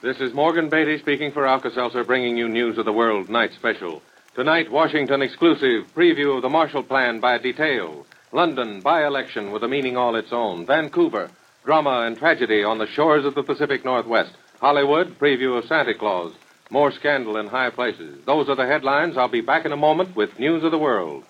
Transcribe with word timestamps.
This 0.00 0.20
is 0.20 0.32
Morgan 0.32 0.68
Beatty 0.68 0.98
speaking 0.98 1.32
for 1.32 1.44
Alka-Seltzer, 1.44 2.04
bringing 2.04 2.36
you 2.36 2.48
news 2.48 2.78
of 2.78 2.84
the 2.84 2.92
world 2.92 3.28
night 3.28 3.50
special. 3.54 4.00
Tonight, 4.36 4.70
Washington 4.70 5.22
exclusive 5.22 5.92
preview 5.92 6.36
of 6.36 6.42
the 6.42 6.48
Marshall 6.48 6.84
Plan 6.84 7.18
by 7.18 7.36
detail. 7.38 8.06
London 8.30 8.80
by-election 8.80 9.50
with 9.50 9.64
a 9.64 9.68
meaning 9.68 9.96
all 9.96 10.14
its 10.14 10.32
own. 10.32 10.64
Vancouver, 10.66 11.28
drama 11.64 12.02
and 12.06 12.16
tragedy 12.16 12.62
on 12.62 12.78
the 12.78 12.86
shores 12.86 13.24
of 13.24 13.34
the 13.34 13.42
Pacific 13.42 13.84
Northwest. 13.84 14.30
Hollywood, 14.60 15.18
preview 15.18 15.58
of 15.58 15.64
Santa 15.64 15.94
Claus. 15.94 16.32
More 16.70 16.92
scandal 16.92 17.36
in 17.36 17.48
high 17.48 17.70
places. 17.70 18.24
Those 18.24 18.48
are 18.48 18.54
the 18.54 18.68
headlines. 18.68 19.16
I'll 19.16 19.26
be 19.26 19.40
back 19.40 19.64
in 19.64 19.72
a 19.72 19.76
moment 19.76 20.14
with 20.14 20.38
news 20.38 20.62
of 20.62 20.70
the 20.70 20.78
world. 20.78 21.24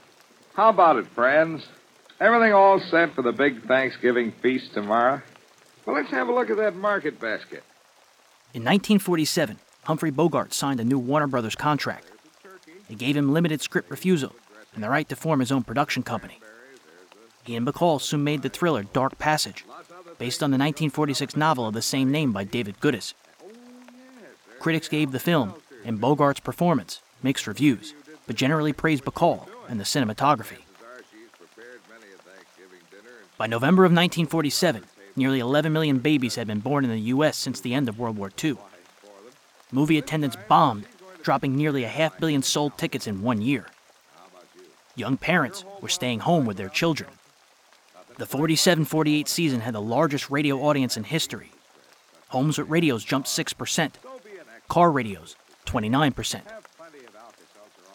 How 0.53 0.69
about 0.69 0.97
it, 0.97 1.07
friends? 1.15 1.67
Everything 2.21 2.53
all 2.53 2.81
set 2.81 3.15
for 3.15 3.23
the 3.23 3.33
big 3.33 3.67
Thanksgiving 3.67 4.31
feast 4.43 4.75
tomorrow? 4.75 5.23
Well, 5.87 5.97
let's 5.97 6.11
have 6.11 6.29
a 6.29 6.35
look 6.35 6.51
at 6.51 6.59
that 6.59 6.77
market 6.77 7.19
basket. 7.19 7.63
In 8.55 8.63
1947, 8.63 9.59
Humphrey 9.85 10.11
Bogart 10.11 10.55
signed 10.55 10.81
a 10.81 10.85
new 10.85 10.99
Warner 10.99 11.27
Brothers 11.27 11.55
contract. 11.55 12.07
It 12.89 12.97
gave 12.97 13.15
him 13.15 13.35
limited 13.35 13.61
script 13.61 13.91
refusal 13.91 14.35
and 14.75 14.83
the 14.83 14.89
right 14.89 15.07
to 15.11 15.17
form 15.17 15.41
his 15.41 15.53
own 15.53 15.65
production 15.65 16.03
company. 16.03 16.41
Ian 17.47 17.67
Bacall 17.67 18.01
soon 18.01 18.25
made 18.25 18.41
the 18.41 18.49
thriller 18.49 18.85
Dark 18.85 19.19
Passage, 19.19 19.67
based 20.19 20.43
on 20.43 20.51
the 20.51 20.55
1946 20.55 21.37
novel 21.37 21.67
of 21.67 21.75
the 21.75 21.83
same 21.83 22.11
name 22.11 22.33
by 22.33 22.45
David 22.45 22.81
Goodis. 22.81 23.13
Critics 24.59 24.89
gave 24.89 25.13
the 25.13 25.21
film 25.21 25.55
and 25.85 26.01
Bogart's 26.01 26.41
performance 26.41 27.03
mixed 27.23 27.47
reviews, 27.47 27.93
but 28.27 28.35
generally 28.35 28.73
praised 28.73 29.05
Bacall 29.05 29.47
and 29.69 29.79
the 29.79 29.85
cinematography. 29.85 30.63
By 33.37 33.47
November 33.47 33.85
of 33.85 33.93
1947, 33.93 34.85
nearly 35.19 35.41
11 35.41 35.73
million 35.73 35.99
babies 35.99 36.37
had 36.37 36.47
been 36.47 36.61
born 36.61 36.85
in 36.85 36.91
the 36.91 37.01
U.S. 37.13 37.37
since 37.37 37.61
the 37.61 37.75
end 37.75 37.89
of 37.89 37.99
World 37.99 38.17
War 38.17 38.31
II. 38.43 38.57
Movie 39.71 39.99
attendance 39.99 40.37
bombed, 40.49 40.87
dropping 41.23 41.57
nearly 41.57 41.85
a 41.85 41.89
half 41.89 42.19
billion 42.19 42.43
sold 42.43 42.79
tickets 42.79 43.07
in 43.07 43.23
one 43.23 43.43
year. 43.43 43.67
Young 44.95 45.17
parents 45.17 45.65
were 45.81 45.89
staying 45.89 46.21
home 46.21 46.47
with 46.47 46.57
their 46.57 46.69
children. 46.69 47.11
The 48.17 48.27
47 48.27 48.85
48 48.85 49.29
season 49.29 49.61
had 49.61 49.75
the 49.75 49.81
largest 49.81 50.31
radio 50.31 50.59
audience 50.61 50.97
in 50.97 51.05
history. 51.05 51.53
Homes 52.29 52.59
with 52.59 52.69
radios 52.69 53.05
jumped 53.05 53.29
6%, 53.29 53.93
car 54.69 54.91
radios, 54.91 55.37
29%. 55.67 56.41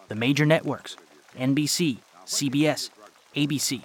The 0.08 0.16
major 0.16 0.45
networks, 0.45 0.95
NBC, 1.38 1.97
CBS, 2.25 2.90
ABC, 3.36 3.81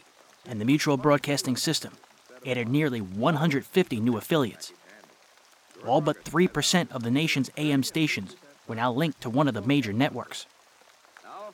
and 0.47 0.61
the 0.61 0.65
Mutual 0.65 0.97
Broadcasting 0.97 1.57
System, 1.57 1.93
added 2.47 2.69
nearly 2.69 3.00
150 3.00 4.00
new 4.00 4.17
affiliates. 4.17 4.72
All 5.86 6.00
but 6.00 6.25
3% 6.25 6.91
of 6.91 7.03
the 7.03 7.11
nation's 7.11 7.50
AM 7.56 7.83
stations 7.83 8.36
were 8.67 8.75
now 8.75 8.92
linked 8.92 9.20
to 9.22 9.31
one 9.31 9.48
of 9.48 9.55
the 9.55 9.62
major 9.62 9.92
networks. 9.92 10.47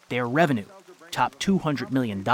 Their 0.08 0.26
revenue 0.26 0.66
topped 1.10 1.44
$200 1.44 1.90
million. 1.90 2.24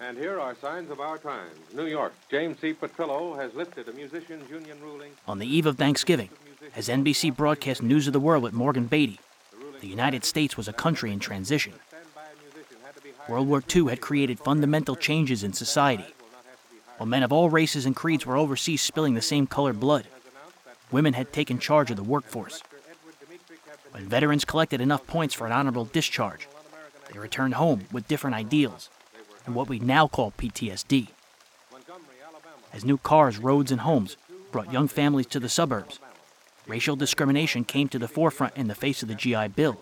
And 0.00 0.18
here 0.18 0.40
are 0.40 0.56
signs 0.56 0.90
of 0.90 0.98
our 1.00 1.16
times. 1.16 1.56
New 1.72 1.86
York, 1.86 2.12
James 2.28 2.58
C. 2.58 2.74
Petrillo 2.74 3.36
has 3.36 3.54
lifted 3.54 3.88
a 3.88 3.92
musicians' 3.92 4.50
union 4.50 4.80
ruling. 4.80 5.12
On 5.28 5.38
the 5.38 5.46
eve 5.46 5.66
of 5.66 5.78
Thanksgiving, 5.78 6.28
as 6.74 6.88
NBC 6.88 7.36
broadcast 7.36 7.82
News 7.82 8.08
of 8.08 8.12
the 8.12 8.20
World 8.20 8.42
with 8.42 8.52
Morgan 8.52 8.86
Beatty, 8.86 9.20
the 9.80 9.86
United 9.86 10.24
States 10.24 10.56
was 10.56 10.66
a 10.66 10.72
country 10.72 11.12
in 11.12 11.20
transition. 11.20 11.74
World 13.28 13.48
War 13.48 13.62
II 13.74 13.88
had 13.88 14.00
created 14.00 14.40
fundamental 14.40 14.96
changes 14.96 15.44
in 15.44 15.52
society. 15.52 16.14
While 16.96 17.08
men 17.08 17.22
of 17.22 17.32
all 17.32 17.50
races 17.50 17.86
and 17.86 17.94
creeds 17.94 18.26
were 18.26 18.36
overseas 18.36 18.82
spilling 18.82 19.14
the 19.14 19.22
same 19.22 19.46
colored 19.46 19.78
blood, 19.78 20.06
women 20.90 21.14
had 21.14 21.32
taken 21.32 21.58
charge 21.58 21.90
of 21.90 21.96
the 21.96 22.02
workforce. 22.02 22.62
When 23.92 24.08
veterans 24.08 24.44
collected 24.44 24.80
enough 24.80 25.06
points 25.06 25.34
for 25.34 25.46
an 25.46 25.52
honorable 25.52 25.84
discharge, 25.84 26.48
they 27.12 27.18
returned 27.18 27.54
home 27.54 27.84
with 27.92 28.08
different 28.08 28.36
ideals 28.36 28.90
and 29.46 29.54
what 29.54 29.68
we 29.68 29.78
now 29.78 30.08
call 30.08 30.32
PTSD. 30.32 31.08
As 32.72 32.84
new 32.84 32.98
cars, 32.98 33.38
roads, 33.38 33.70
and 33.70 33.82
homes 33.82 34.16
brought 34.50 34.72
young 34.72 34.88
families 34.88 35.26
to 35.26 35.40
the 35.40 35.48
suburbs, 35.48 36.00
racial 36.66 36.96
discrimination 36.96 37.64
came 37.64 37.88
to 37.88 37.98
the 37.98 38.08
forefront 38.08 38.56
in 38.56 38.68
the 38.68 38.74
face 38.74 39.02
of 39.02 39.08
the 39.08 39.14
GI 39.14 39.48
Bill, 39.48 39.80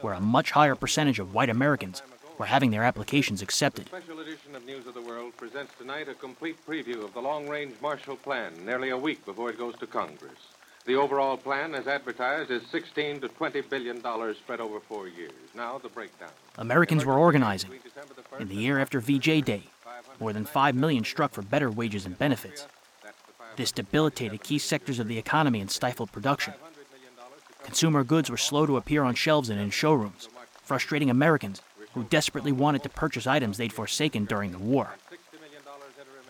where 0.00 0.14
a 0.14 0.20
much 0.20 0.50
higher 0.50 0.74
percentage 0.74 1.18
of 1.18 1.32
white 1.32 1.48
Americans 1.48 2.02
were 2.38 2.46
having 2.46 2.70
their 2.70 2.82
applications 2.82 3.42
accepted. 3.42 3.86
The 3.86 4.00
Special 4.00 4.20
edition 4.20 4.54
of 4.54 4.64
News 4.66 4.86
of 4.86 4.94
the 4.94 5.00
World 5.02 5.36
presents 5.36 5.72
tonight 5.78 6.08
a 6.08 6.14
complete 6.14 6.56
preview 6.66 7.04
of 7.04 7.14
the 7.14 7.20
long-range 7.20 7.74
Marshall 7.80 8.16
Plan, 8.16 8.52
nearly 8.64 8.90
a 8.90 8.96
week 8.96 9.24
before 9.24 9.50
it 9.50 9.58
goes 9.58 9.76
to 9.76 9.86
Congress. 9.86 10.38
The 10.84 10.94
overall 10.94 11.36
plan, 11.36 11.74
as 11.74 11.88
advertised, 11.88 12.50
is 12.50 12.62
16 12.70 13.20
to 13.22 13.28
20 13.28 13.62
billion 13.62 14.00
dollars 14.00 14.36
spread 14.36 14.60
over 14.60 14.78
four 14.78 15.08
years. 15.08 15.32
Now 15.52 15.78
the 15.78 15.88
breakdown. 15.88 16.28
Americans 16.58 17.04
were 17.04 17.18
organizing. 17.18 17.72
In 18.38 18.46
the 18.46 18.54
year 18.54 18.78
after 18.78 19.00
VJ 19.00 19.44
Day, 19.44 19.64
more 20.20 20.32
than 20.32 20.44
5 20.44 20.76
million 20.76 21.04
struck 21.04 21.32
for 21.32 21.42
better 21.42 21.70
wages 21.72 22.06
and 22.06 22.16
benefits. 22.16 22.66
This 23.56 23.72
debilitated 23.72 24.44
key 24.44 24.58
sectors 24.58 25.00
of 25.00 25.08
the 25.08 25.18
economy 25.18 25.60
and 25.60 25.70
stifled 25.70 26.12
production. 26.12 26.54
Consumer 27.64 28.04
goods 28.04 28.30
were 28.30 28.36
slow 28.36 28.64
to 28.64 28.76
appear 28.76 29.02
on 29.02 29.16
shelves 29.16 29.48
and 29.48 29.58
in 29.58 29.70
showrooms, 29.70 30.28
frustrating 30.62 31.10
Americans 31.10 31.62
who 31.96 32.04
desperately 32.04 32.52
wanted 32.52 32.82
to 32.82 32.90
purchase 32.90 33.26
items 33.26 33.56
they'd 33.56 33.72
forsaken 33.72 34.26
during 34.26 34.52
the 34.52 34.58
war. 34.58 34.96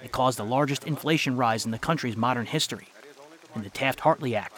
It 0.00 0.12
caused 0.12 0.38
the 0.38 0.44
largest 0.44 0.84
inflation 0.84 1.36
rise 1.36 1.64
in 1.64 1.72
the 1.72 1.78
country's 1.78 2.16
modern 2.16 2.46
history, 2.46 2.86
and 3.52 3.64
the 3.64 3.70
Taft 3.70 3.98
Hartley 3.98 4.36
Act, 4.36 4.54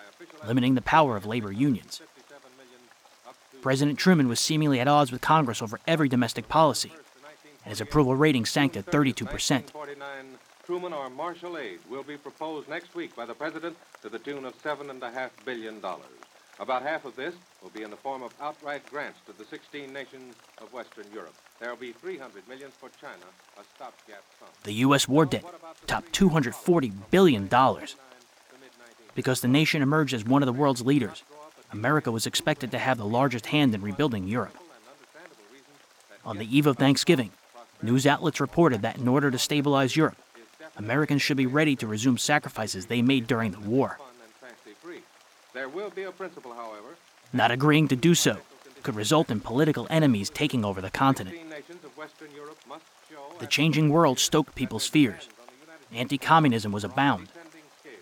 limiting 0.47 0.75
the 0.75 0.83
power 0.83 1.17
of 1.17 1.25
labor 1.25 1.51
unions. 1.51 2.03
President 3.63 3.99
Truman 3.99 4.29
was 4.29 4.39
seemingly 4.39 4.81
at 4.81 4.87
odds 4.87 5.11
with 5.11 5.23
Congress 5.23 5.63
over 5.63 5.81
every 5.87 6.11
domestic 6.11 6.47
policy, 6.47 6.93
and 7.65 7.71
his 7.71 7.81
approval 7.81 8.15
rating 8.15 8.45
sank 8.45 8.75
to 8.75 8.83
32%. 8.83 9.65
Truman 10.67 10.93
or 10.93 11.09
Marshall 11.09 11.57
aid 11.57 11.79
will 11.89 12.03
be 12.03 12.19
proposed 12.19 12.69
next 12.69 12.95
week 12.95 13.17
by 13.17 13.25
the 13.25 13.33
President 13.33 13.79
to 14.03 14.11
the 14.11 14.19
tune 14.19 14.45
of 14.45 14.63
$7.5 14.63 15.31
billion. 15.47 15.81
About 16.61 16.83
half 16.83 17.05
of 17.05 17.15
this 17.15 17.35
will 17.63 17.71
be 17.71 17.83
in 17.83 17.91
the 17.91 17.97
form 17.97 18.23
of 18.23 18.35
outright 18.41 18.85
grants 18.91 19.21
to 19.27 19.33
the 19.33 19.45
16 19.45 19.93
nations 19.93 20.35
of 20.61 20.73
Western 20.73 21.05
Europe. 21.13 21.35
There 21.61 21.71
will 21.71 21.77
be 21.77 21.93
300 21.93 22.49
million 22.49 22.71
for 22.71 22.89
China, 23.01 23.15
a 23.57 23.63
stopgap 23.77 24.25
sum. 24.41 24.49
The 24.65 24.73
U.S. 24.73 25.07
war 25.07 25.25
debt 25.25 25.45
topped 25.87 26.13
$240 26.13 26.93
billion. 27.11 27.49
Because 29.15 29.41
the 29.41 29.49
nation 29.49 29.83
emerged 29.83 30.15
as 30.15 30.25
one 30.25 30.43
of 30.43 30.47
the 30.47 30.53
world's 30.53 30.83
leaders, 30.83 31.23
America 31.73 32.11
was 32.11 32.27
expected 32.27 32.73
to 32.73 32.79
have 32.79 32.99
the 32.99 33.05
largest 33.05 33.47
hand 33.47 33.75
in 33.75 33.81
rebuilding 33.81 34.27
Europe. 34.27 34.57
On 36.25 36.39
the 36.39 36.57
eve 36.57 36.67
of 36.67 36.77
Thanksgiving, 36.77 37.31
news 37.83 38.07
outlets 38.07 38.41
reported 38.41 38.83
that 38.83 38.99
in 38.99 39.07
order 39.07 39.31
to 39.31 39.39
stabilize 39.39 39.97
Europe, 39.97 40.17
Americans 40.77 41.23
should 41.23 41.37
be 41.37 41.47
ready 41.47 41.77
to 41.77 41.87
resume 41.87 42.19
sacrifices 42.19 42.87
they 42.87 43.03
made 43.03 43.27
during 43.27 43.53
the 43.53 43.61
war. 43.61 43.99
There 45.53 45.69
will 45.69 45.91
be 45.91 46.03
a 46.03 46.13
principle, 46.13 46.53
however. 46.53 46.97
Not 47.33 47.51
agreeing 47.51 47.89
to 47.89 47.97
do 47.97 48.15
so 48.15 48.39
could 48.83 48.95
result 48.95 49.31
in 49.31 49.41
political 49.41 49.87
enemies 49.91 50.31
taking 50.31 50.65
over 50.65 50.81
the 50.81 50.91
continent. 50.91 51.37
The 53.39 53.47
changing 53.47 53.91
world 53.91 54.19
stoked 54.19 54.55
people's 54.55 54.87
fears. 54.87 55.29
Anti 55.93 56.19
communism 56.19 56.73
was 56.73 56.85
abound. 56.85 57.29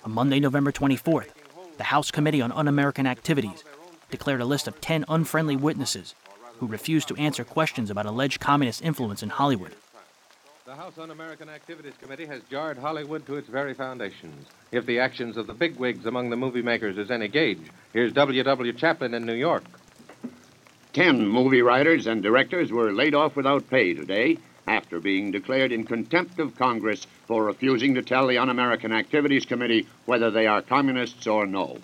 On 0.04 0.12
Monday, 0.12 0.40
November 0.40 0.72
24th, 0.72 1.30
the 1.76 1.84
House 1.84 2.10
Committee 2.10 2.42
on 2.42 2.52
Un 2.52 2.68
American 2.68 3.06
Activities 3.06 3.64
declared 4.10 4.40
a 4.40 4.44
list 4.44 4.68
of 4.68 4.80
10 4.80 5.04
unfriendly 5.08 5.56
witnesses 5.56 6.14
who 6.58 6.66
refused 6.66 7.08
to 7.08 7.16
answer 7.16 7.44
questions 7.44 7.90
about 7.90 8.06
alleged 8.06 8.40
communist 8.40 8.82
influence 8.82 9.22
in 9.22 9.28
Hollywood. 9.28 9.74
The 10.66 10.74
House 10.74 10.98
Un-American 10.98 11.48
Activities 11.48 11.92
Committee 12.02 12.26
has 12.26 12.42
jarred 12.50 12.76
Hollywood 12.76 13.24
to 13.26 13.36
its 13.36 13.48
very 13.48 13.72
foundations. 13.72 14.48
If 14.72 14.84
the 14.84 14.98
actions 14.98 15.36
of 15.36 15.46
the 15.46 15.54
bigwigs 15.54 16.06
among 16.06 16.28
the 16.28 16.36
movie 16.36 16.60
makers 16.60 16.98
is 16.98 17.08
any 17.08 17.28
gauge, 17.28 17.70
here's 17.92 18.12
W. 18.14 18.42
W. 18.42 18.72
Chaplin 18.72 19.14
in 19.14 19.24
New 19.24 19.34
York. 19.36 19.62
Ten 20.92 21.24
movie 21.24 21.62
writers 21.62 22.08
and 22.08 22.20
directors 22.20 22.72
were 22.72 22.92
laid 22.92 23.14
off 23.14 23.36
without 23.36 23.70
pay 23.70 23.94
today 23.94 24.38
after 24.66 24.98
being 24.98 25.30
declared 25.30 25.70
in 25.70 25.84
contempt 25.84 26.40
of 26.40 26.56
Congress 26.56 27.06
for 27.28 27.44
refusing 27.44 27.94
to 27.94 28.02
tell 28.02 28.26
the 28.26 28.38
Un 28.38 28.48
American 28.48 28.90
Activities 28.90 29.46
Committee 29.46 29.86
whether 30.06 30.32
they 30.32 30.48
are 30.48 30.62
communists 30.62 31.28
or 31.28 31.46
no. 31.46 31.78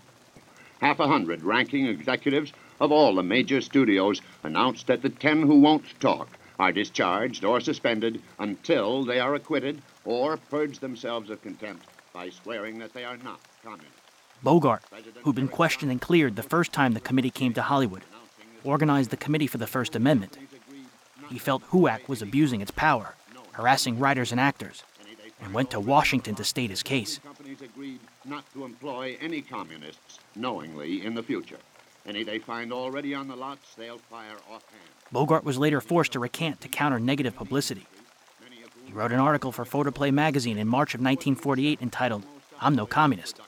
Half 0.80 0.98
a 0.98 1.06
hundred 1.06 1.44
ranking 1.44 1.86
executives 1.86 2.52
of 2.80 2.90
all 2.90 3.14
the 3.14 3.22
major 3.22 3.60
studios 3.60 4.20
announced 4.42 4.88
that 4.88 5.02
the 5.02 5.08
ten 5.08 5.42
who 5.42 5.60
won't 5.60 6.00
talk 6.00 6.36
are 6.62 6.70
discharged 6.70 7.44
or 7.44 7.60
suspended 7.60 8.22
until 8.38 9.02
they 9.02 9.18
are 9.18 9.34
acquitted 9.34 9.82
or 10.04 10.36
purge 10.36 10.78
themselves 10.78 11.28
of 11.28 11.42
contempt 11.42 11.84
by 12.12 12.30
swearing 12.30 12.78
that 12.78 12.92
they 12.92 13.04
are 13.04 13.16
not 13.16 13.40
communists. 13.64 14.00
Bogart, 14.44 14.84
who'd 15.24 15.34
been 15.34 15.48
questioned 15.48 15.90
and 15.90 16.00
cleared 16.00 16.36
the 16.36 16.42
first 16.42 16.72
time 16.72 16.92
the 16.92 17.00
committee 17.00 17.30
came 17.30 17.52
to 17.54 17.62
Hollywood, 17.62 18.02
organized 18.62 19.10
the 19.10 19.16
Committee 19.16 19.48
for 19.48 19.58
the 19.58 19.66
First 19.66 19.96
Amendment. 19.96 20.38
He 21.28 21.38
felt 21.38 21.68
HUAC 21.70 22.06
was 22.06 22.22
abusing 22.22 22.60
its 22.60 22.70
power, 22.70 23.16
harassing 23.52 23.98
writers 23.98 24.30
and 24.30 24.40
actors, 24.40 24.84
and 25.40 25.52
went 25.52 25.72
to 25.72 25.80
Washington 25.80 26.36
to 26.36 26.44
state 26.44 26.70
his 26.70 26.84
case. 26.84 27.18
Companies 27.24 27.60
agreed 27.62 27.98
not 28.24 28.44
to 28.52 28.64
employ 28.64 29.18
any 29.20 29.42
communists 29.42 30.20
knowingly 30.36 31.04
in 31.04 31.14
the 31.16 31.24
future. 31.24 31.58
Any 32.04 32.24
they 32.24 32.38
find 32.38 32.72
already 32.72 33.14
on 33.14 33.28
the 33.28 33.36
lots, 33.36 33.74
they'll 33.74 33.98
fire 33.98 34.36
offhand. 34.50 34.82
Bogart 35.12 35.44
was 35.44 35.58
later 35.58 35.80
forced 35.80 36.12
to 36.12 36.18
recant 36.18 36.60
to 36.62 36.68
counter 36.68 36.98
negative 36.98 37.36
publicity. 37.36 37.86
He 38.84 38.92
wrote 38.92 39.12
an 39.12 39.20
article 39.20 39.52
for 39.52 39.64
Photoplay 39.64 40.10
magazine 40.10 40.58
in 40.58 40.66
March 40.66 40.94
of 40.94 41.00
1948 41.00 41.80
entitled, 41.80 42.24
I'm 42.60 42.74
No 42.74 42.86
Communist. 42.86 43.40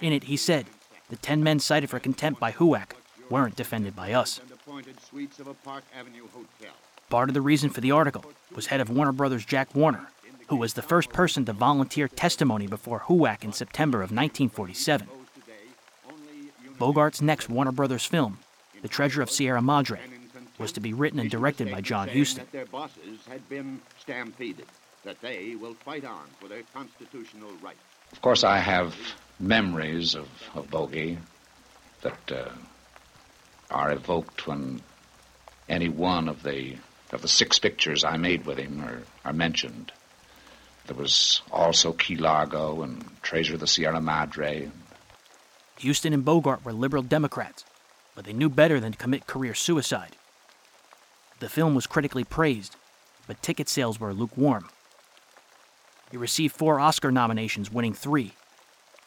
In 0.00 0.12
it, 0.12 0.24
he 0.24 0.36
said, 0.36 0.66
the 1.08 1.16
10 1.16 1.42
men 1.42 1.60
cited 1.60 1.90
for 1.90 1.98
contempt 2.00 2.40
by 2.40 2.52
HUAC 2.52 2.92
weren't 3.28 3.56
defended 3.56 3.94
by 3.94 4.12
us. 4.12 4.40
Part 7.08 7.28
of 7.28 7.34
the 7.34 7.40
reason 7.40 7.70
for 7.70 7.80
the 7.80 7.90
article 7.90 8.24
was 8.54 8.66
head 8.66 8.80
of 8.80 8.90
Warner 8.90 9.12
Brothers 9.12 9.44
Jack 9.44 9.74
Warner, 9.74 10.08
who 10.48 10.56
was 10.56 10.74
the 10.74 10.82
first 10.82 11.10
person 11.10 11.44
to 11.44 11.52
volunteer 11.52 12.08
testimony 12.08 12.66
before 12.66 13.00
HUAC 13.00 13.44
in 13.44 13.52
September 13.52 13.98
of 13.98 14.10
1947. 14.10 15.08
Bogart's 16.80 17.20
next 17.20 17.50
Warner 17.50 17.72
Brothers 17.72 18.06
film, 18.06 18.38
The 18.80 18.88
Treasure 18.88 19.20
of 19.20 19.30
Sierra 19.30 19.60
Madre, 19.60 20.00
was 20.58 20.72
to 20.72 20.80
be 20.80 20.94
written 20.94 21.20
and 21.20 21.30
directed 21.30 21.70
by 21.70 21.82
John 21.82 22.08
Huston. 22.08 22.46
Their 22.52 22.64
bosses 22.64 23.20
had 23.28 23.46
been 23.50 23.82
stampeded, 23.98 24.64
that 25.04 25.20
they 25.20 25.56
will 25.56 25.74
fight 25.74 26.06
on 26.06 26.24
for 26.40 26.48
their 26.48 26.62
constitutional 26.72 27.50
rights. 27.62 27.80
Of 28.12 28.22
course, 28.22 28.44
I 28.44 28.58
have 28.58 28.96
memories 29.38 30.14
of, 30.14 30.28
of 30.54 30.70
Bogey 30.70 31.18
that 32.00 32.32
uh, 32.32 32.48
are 33.70 33.92
evoked 33.92 34.46
when 34.46 34.80
any 35.68 35.90
one 35.90 36.28
of 36.28 36.42
the 36.42 36.76
of 37.12 37.20
the 37.22 37.28
six 37.28 37.58
pictures 37.58 38.04
I 38.04 38.16
made 38.16 38.46
with 38.46 38.56
him 38.56 38.82
are, 38.82 39.02
are 39.24 39.32
mentioned. 39.32 39.92
There 40.86 40.96
was 40.96 41.42
also 41.50 41.92
Key 41.92 42.16
Largo 42.16 42.82
and 42.82 43.04
Treasure 43.20 43.54
of 43.54 43.60
the 43.60 43.66
Sierra 43.66 44.00
Madre. 44.00 44.70
Huston 45.82 46.12
and 46.12 46.24
Bogart 46.24 46.64
were 46.64 46.72
liberal 46.72 47.02
Democrats, 47.02 47.64
but 48.14 48.24
they 48.24 48.32
knew 48.32 48.48
better 48.48 48.80
than 48.80 48.92
to 48.92 48.98
commit 48.98 49.26
career 49.26 49.54
suicide. 49.54 50.16
The 51.40 51.48
film 51.48 51.74
was 51.74 51.86
critically 51.86 52.24
praised, 52.24 52.76
but 53.26 53.42
ticket 53.42 53.68
sales 53.68 53.98
were 53.98 54.12
lukewarm. 54.12 54.68
It 56.12 56.18
received 56.18 56.54
four 56.54 56.80
Oscar 56.80 57.10
nominations, 57.10 57.72
winning 57.72 57.94
three 57.94 58.32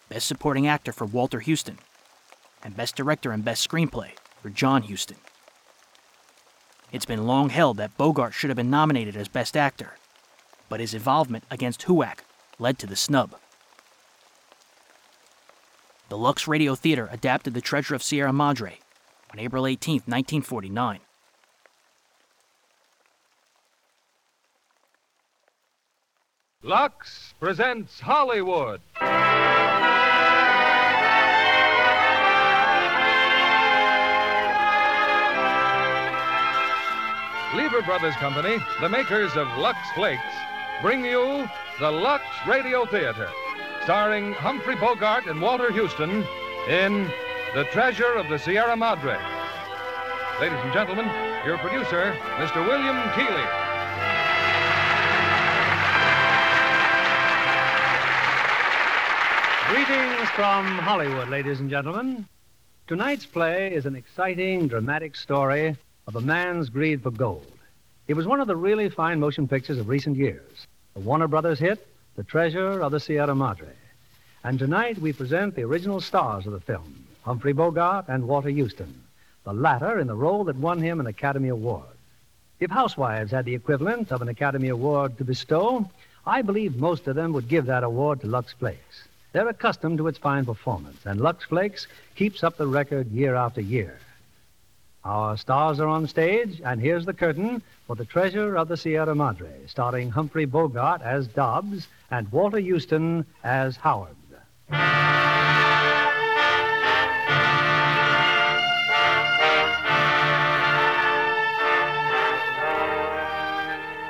Best 0.09 0.27
Supporting 0.27 0.67
Actor 0.67 0.93
for 0.93 1.05
Walter 1.05 1.41
Huston, 1.41 1.77
and 2.63 2.75
Best 2.75 2.95
Director 2.95 3.31
and 3.31 3.43
Best 3.43 3.67
Screenplay 3.67 4.11
for 4.41 4.49
John 4.49 4.83
Huston. 4.83 5.17
It's 6.91 7.05
been 7.05 7.25
long 7.25 7.49
held 7.49 7.77
that 7.77 7.97
Bogart 7.97 8.33
should 8.33 8.49
have 8.49 8.57
been 8.57 8.69
nominated 8.69 9.17
as 9.17 9.27
Best 9.27 9.57
Actor, 9.57 9.97
but 10.69 10.79
his 10.79 10.93
involvement 10.93 11.43
against 11.49 11.83
HUAC 11.83 12.19
led 12.59 12.77
to 12.79 12.87
the 12.87 12.95
snub. 12.95 13.35
The 16.13 16.19
Lux 16.19 16.47
Radio 16.47 16.75
Theater 16.75 17.09
adapted 17.11 17.55
The 17.55 17.61
Treasure 17.61 17.95
of 17.95 18.03
Sierra 18.03 18.31
Madre 18.31 18.77
on 19.31 19.39
April 19.39 19.65
18, 19.65 19.93
1949. 20.05 20.99
Lux 26.61 27.33
presents 27.39 27.99
Hollywood. 27.99 28.79
Lever 37.55 37.81
Brothers 37.81 38.13
Company, 38.17 38.63
the 38.81 38.89
makers 38.89 39.35
of 39.35 39.47
Lux 39.57 39.79
Flakes, 39.95 40.21
bring 40.83 41.03
you 41.03 41.49
the 41.79 41.89
Lux 41.89 42.23
Radio 42.47 42.85
Theater, 42.85 43.31
starring 43.83 44.31
Humphrey 44.31 44.75
Bogart 44.75 45.25
and 45.25 45.41
Walter 45.41 45.69
Huston 45.69 46.23
in 46.69 47.11
The 47.53 47.65
Treasure 47.65 48.13
of 48.13 48.29
the 48.29 48.39
Sierra 48.39 48.77
Madre. 48.77 49.19
Ladies 50.39 50.59
and 50.63 50.71
gentlemen, 50.71 51.05
your 51.45 51.57
producer, 51.57 52.15
Mr. 52.37 52.65
William 52.65 52.95
Keighley. 53.11 53.43
Greetings 59.67 60.29
from 60.29 60.65
Hollywood, 60.77 61.27
ladies 61.27 61.59
and 61.59 61.69
gentlemen. 61.69 62.25
Tonight's 62.87 63.25
play 63.25 63.73
is 63.73 63.85
an 63.85 63.97
exciting, 63.97 64.69
dramatic 64.69 65.13
story 65.13 65.75
of 66.07 66.15
a 66.15 66.21
man's 66.21 66.69
greed 66.69 67.03
for 67.03 67.11
gold. 67.11 67.51
It 68.07 68.13
was 68.13 68.27
one 68.27 68.39
of 68.39 68.47
the 68.47 68.55
really 68.55 68.87
fine 68.87 69.19
motion 69.19 69.45
pictures 69.45 69.77
of 69.77 69.89
recent 69.89 70.15
years. 70.15 70.67
The 70.93 71.01
Warner 71.01 71.27
Brothers 71.27 71.59
hit, 71.59 71.85
The 72.15 72.23
Treasure 72.23 72.79
of 72.79 72.91
the 72.91 72.99
Sierra 72.99 73.33
Madre. 73.33 73.73
And 74.43 74.59
tonight 74.59 74.99
we 74.99 75.13
present 75.13 75.55
the 75.55 75.63
original 75.63 75.99
stars 75.99 76.45
of 76.45 76.53
the 76.53 76.59
film, 76.59 77.05
Humphrey 77.23 77.53
Bogart 77.53 78.05
and 78.07 78.27
Walter 78.27 78.51
Huston, 78.51 79.01
the 79.45 79.53
latter 79.53 79.97
in 79.97 80.05
the 80.05 80.13
role 80.13 80.43
that 80.43 80.55
won 80.55 80.79
him 80.79 80.99
an 80.99 81.07
Academy 81.07 81.49
Award. 81.49 81.87
If 82.59 82.69
housewives 82.69 83.31
had 83.31 83.45
the 83.45 83.55
equivalent 83.55 84.11
of 84.11 84.21
an 84.21 84.29
Academy 84.29 84.67
Award 84.67 85.17
to 85.17 85.23
bestow, 85.23 85.89
I 86.23 86.43
believe 86.43 86.75
most 86.75 87.07
of 87.07 87.15
them 87.15 87.33
would 87.33 87.47
give 87.47 87.65
that 87.65 87.83
award 87.83 88.21
to 88.21 88.27
Lux 88.27 88.53
Flakes. 88.53 89.07
They're 89.31 89.49
accustomed 89.49 89.97
to 89.97 90.07
its 90.07 90.19
fine 90.19 90.45
performance, 90.45 91.07
and 91.07 91.19
Lux 91.19 91.45
Flakes 91.45 91.87
keeps 92.13 92.43
up 92.43 92.57
the 92.57 92.67
record 92.67 93.09
year 93.09 93.33
after 93.33 93.61
year. 93.61 93.97
Our 95.03 95.35
stars 95.35 95.79
are 95.79 95.87
on 95.87 96.07
stage, 96.07 96.61
and 96.63 96.79
here's 96.79 97.05
the 97.05 97.13
curtain 97.13 97.61
for 97.87 97.95
The 97.95 98.05
Treasure 98.05 98.55
of 98.55 98.69
the 98.69 98.77
Sierra 98.77 99.15
Madre, 99.15 99.51
starring 99.67 100.11
Humphrey 100.11 100.45
Bogart 100.45 101.01
as 101.01 101.27
Dobbs 101.27 101.87
and 102.13 102.31
Walter 102.31 102.61
Huston 102.61 103.25
as 103.43 103.75
Howard. 103.75 104.15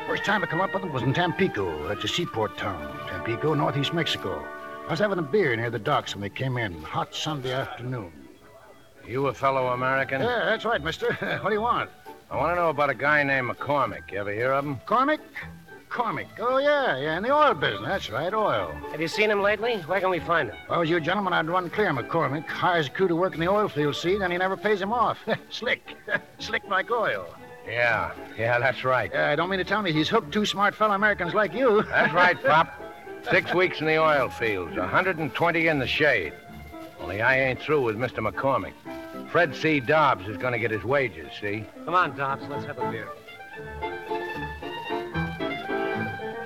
First 0.05 0.25
time 0.25 0.43
I 0.43 0.47
come 0.47 0.59
up 0.59 0.73
with 0.73 0.83
them 0.83 0.91
was 0.91 1.01
in 1.01 1.13
Tampico. 1.13 1.87
That's 1.87 2.03
a 2.03 2.07
seaport 2.09 2.57
town. 2.57 2.81
Tampico, 3.07 3.53
northeast 3.53 3.93
Mexico. 3.93 4.45
I 4.85 4.91
was 4.91 4.99
having 4.99 5.17
a 5.17 5.21
beer 5.21 5.55
near 5.55 5.69
the 5.69 5.79
docks 5.79 6.13
when 6.13 6.21
they 6.21 6.29
came 6.29 6.57
in. 6.57 6.73
Hot 6.83 7.15
Sunday 7.15 7.53
afternoon. 7.53 8.11
You 9.07 9.27
a 9.27 9.33
fellow 9.33 9.67
American? 9.67 10.21
Yeah, 10.21 10.43
that's 10.43 10.65
right, 10.65 10.83
mister. 10.83 11.13
what 11.41 11.49
do 11.49 11.53
you 11.53 11.61
want? 11.61 11.89
I 12.29 12.35
want 12.35 12.51
to 12.51 12.55
know 12.55 12.69
about 12.69 12.89
a 12.89 12.95
guy 12.95 13.23
named 13.23 13.49
McCormick. 13.49 14.11
You 14.11 14.19
ever 14.19 14.33
hear 14.33 14.51
of 14.51 14.65
him? 14.65 14.77
Cormick? 14.85 15.19
Cormick. 15.93 16.27
Oh, 16.39 16.57
yeah, 16.57 16.97
yeah, 16.97 17.17
in 17.17 17.23
the 17.23 17.31
oil 17.31 17.53
business. 17.53 17.85
That's 17.85 18.09
right, 18.09 18.33
oil. 18.33 18.73
Have 18.91 18.99
you 18.99 19.07
seen 19.07 19.29
him 19.29 19.43
lately? 19.43 19.75
Where 19.81 19.99
can 19.99 20.09
we 20.09 20.19
find 20.19 20.49
him? 20.49 20.57
If 20.65 20.71
I 20.71 20.77
was 20.79 20.89
you 20.89 20.99
gentlemen, 20.99 21.33
I'd 21.33 21.47
run 21.47 21.69
clear 21.69 21.91
McCormick. 21.91 22.47
Hires 22.47 22.87
a 22.87 22.89
crew 22.89 23.07
to 23.07 23.15
work 23.15 23.35
in 23.35 23.39
the 23.39 23.47
oil 23.47 23.69
field, 23.69 23.95
see, 23.95 24.17
then 24.17 24.31
he 24.31 24.37
never 24.37 24.57
pays 24.57 24.81
him 24.81 24.91
off. 24.91 25.19
Slick. 25.51 25.95
Slick 26.39 26.63
like 26.67 26.89
oil. 26.89 27.27
Yeah, 27.67 28.11
yeah, 28.37 28.57
that's 28.57 28.83
right. 28.83 29.11
Yeah, 29.13 29.29
I 29.29 29.35
don't 29.35 29.49
mean 29.49 29.59
to 29.59 29.63
tell 29.65 29.83
me 29.83 29.93
he's 29.93 30.09
hooked 30.09 30.33
two 30.33 30.47
smart 30.47 30.73
fellow 30.73 30.95
Americans 30.95 31.35
like 31.35 31.53
you. 31.53 31.83
That's 31.89 32.13
right, 32.13 32.43
Pop. 32.43 32.73
Six 33.29 33.53
weeks 33.53 33.79
in 33.79 33.85
the 33.85 33.97
oil 33.97 34.27
fields, 34.27 34.75
120 34.75 35.67
in 35.67 35.79
the 35.79 35.87
shade. 35.87 36.33
Only 36.99 37.21
I 37.21 37.39
ain't 37.39 37.61
through 37.61 37.83
with 37.83 37.95
Mr. 37.95 38.19
McCormick. 38.19 38.73
Fred 39.29 39.55
C. 39.55 39.79
Dobbs 39.79 40.27
is 40.27 40.35
going 40.35 40.51
to 40.51 40.59
get 40.59 40.71
his 40.71 40.83
wages, 40.83 41.31
see? 41.39 41.65
Come 41.85 41.95
on, 41.95 42.17
Dobbs, 42.17 42.43
let's 42.49 42.65
have 42.65 42.79
a 42.79 42.91
beer. 42.91 43.07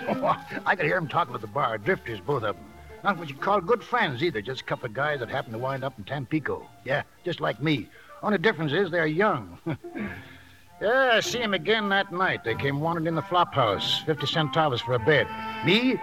Oh, 0.07 0.35
I 0.65 0.75
could 0.75 0.85
hear 0.85 0.97
him 0.97 1.07
talking 1.07 1.35
at 1.35 1.41
the 1.41 1.47
bar. 1.47 1.77
Drifters, 1.77 2.19
both 2.19 2.43
of 2.43 2.55
them. 2.55 2.65
Not 3.03 3.17
what 3.17 3.29
you'd 3.29 3.41
call 3.41 3.61
good 3.61 3.83
friends 3.83 4.23
either. 4.23 4.41
Just 4.41 4.61
a 4.61 4.63
couple 4.63 4.87
of 4.87 4.93
guys 4.93 5.19
that 5.19 5.29
happened 5.29 5.53
to 5.53 5.59
wind 5.59 5.83
up 5.83 5.97
in 5.97 6.03
Tampico. 6.03 6.67
Yeah, 6.85 7.03
just 7.23 7.39
like 7.39 7.61
me. 7.61 7.87
Only 8.23 8.37
difference 8.37 8.73
is 8.73 8.89
they're 8.89 9.05
young. 9.05 9.57
yeah, 10.81 11.11
I 11.13 11.19
see 11.19 11.39
'em 11.39 11.53
again 11.53 11.89
that 11.89 12.11
night. 12.11 12.43
They 12.43 12.55
came 12.55 12.79
wandering 12.79 13.07
in 13.07 13.15
the 13.15 13.21
flop 13.21 13.53
house. 13.53 14.01
50 14.05 14.25
centavos 14.25 14.81
for 14.81 14.93
a 14.93 14.99
bed. 14.99 15.27
Me? 15.65 15.99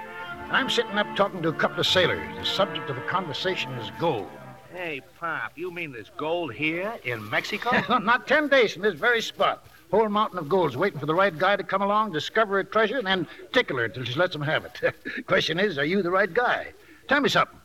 I'm 0.50 0.70
sitting 0.70 0.96
up 0.98 1.06
talking 1.16 1.42
to 1.42 1.48
a 1.48 1.52
couple 1.52 1.80
of 1.80 1.86
sailors. 1.86 2.22
The 2.36 2.44
subject 2.44 2.88
of 2.90 2.96
the 2.96 3.02
conversation 3.02 3.72
is 3.72 3.90
gold. 3.98 4.28
Hey, 4.72 5.00
Pop, 5.18 5.52
you 5.56 5.70
mean 5.70 5.92
there's 5.92 6.10
gold 6.16 6.52
here 6.52 6.94
in 7.04 7.28
Mexico? 7.30 7.98
Not 7.98 8.26
ten 8.26 8.48
days 8.48 8.72
from 8.74 8.82
this 8.82 8.94
very 8.94 9.22
spot. 9.22 9.66
Whole 9.94 10.08
mountain 10.08 10.40
of 10.40 10.48
gold's 10.48 10.76
waiting 10.76 10.98
for 10.98 11.06
the 11.06 11.14
right 11.14 11.38
guy 11.38 11.54
to 11.54 11.62
come 11.62 11.80
along, 11.80 12.10
discover 12.10 12.58
a 12.58 12.64
treasure, 12.64 12.98
and 12.98 13.06
then 13.06 13.28
tickle 13.52 13.76
her 13.76 13.88
till 13.88 14.02
she 14.02 14.14
lets 14.14 14.34
him 14.34 14.42
have 14.42 14.64
it. 14.64 14.92
Question 15.28 15.60
is, 15.60 15.78
are 15.78 15.84
you 15.84 16.02
the 16.02 16.10
right 16.10 16.34
guy? 16.34 16.72
Tell 17.06 17.20
me 17.20 17.28
something. 17.28 17.56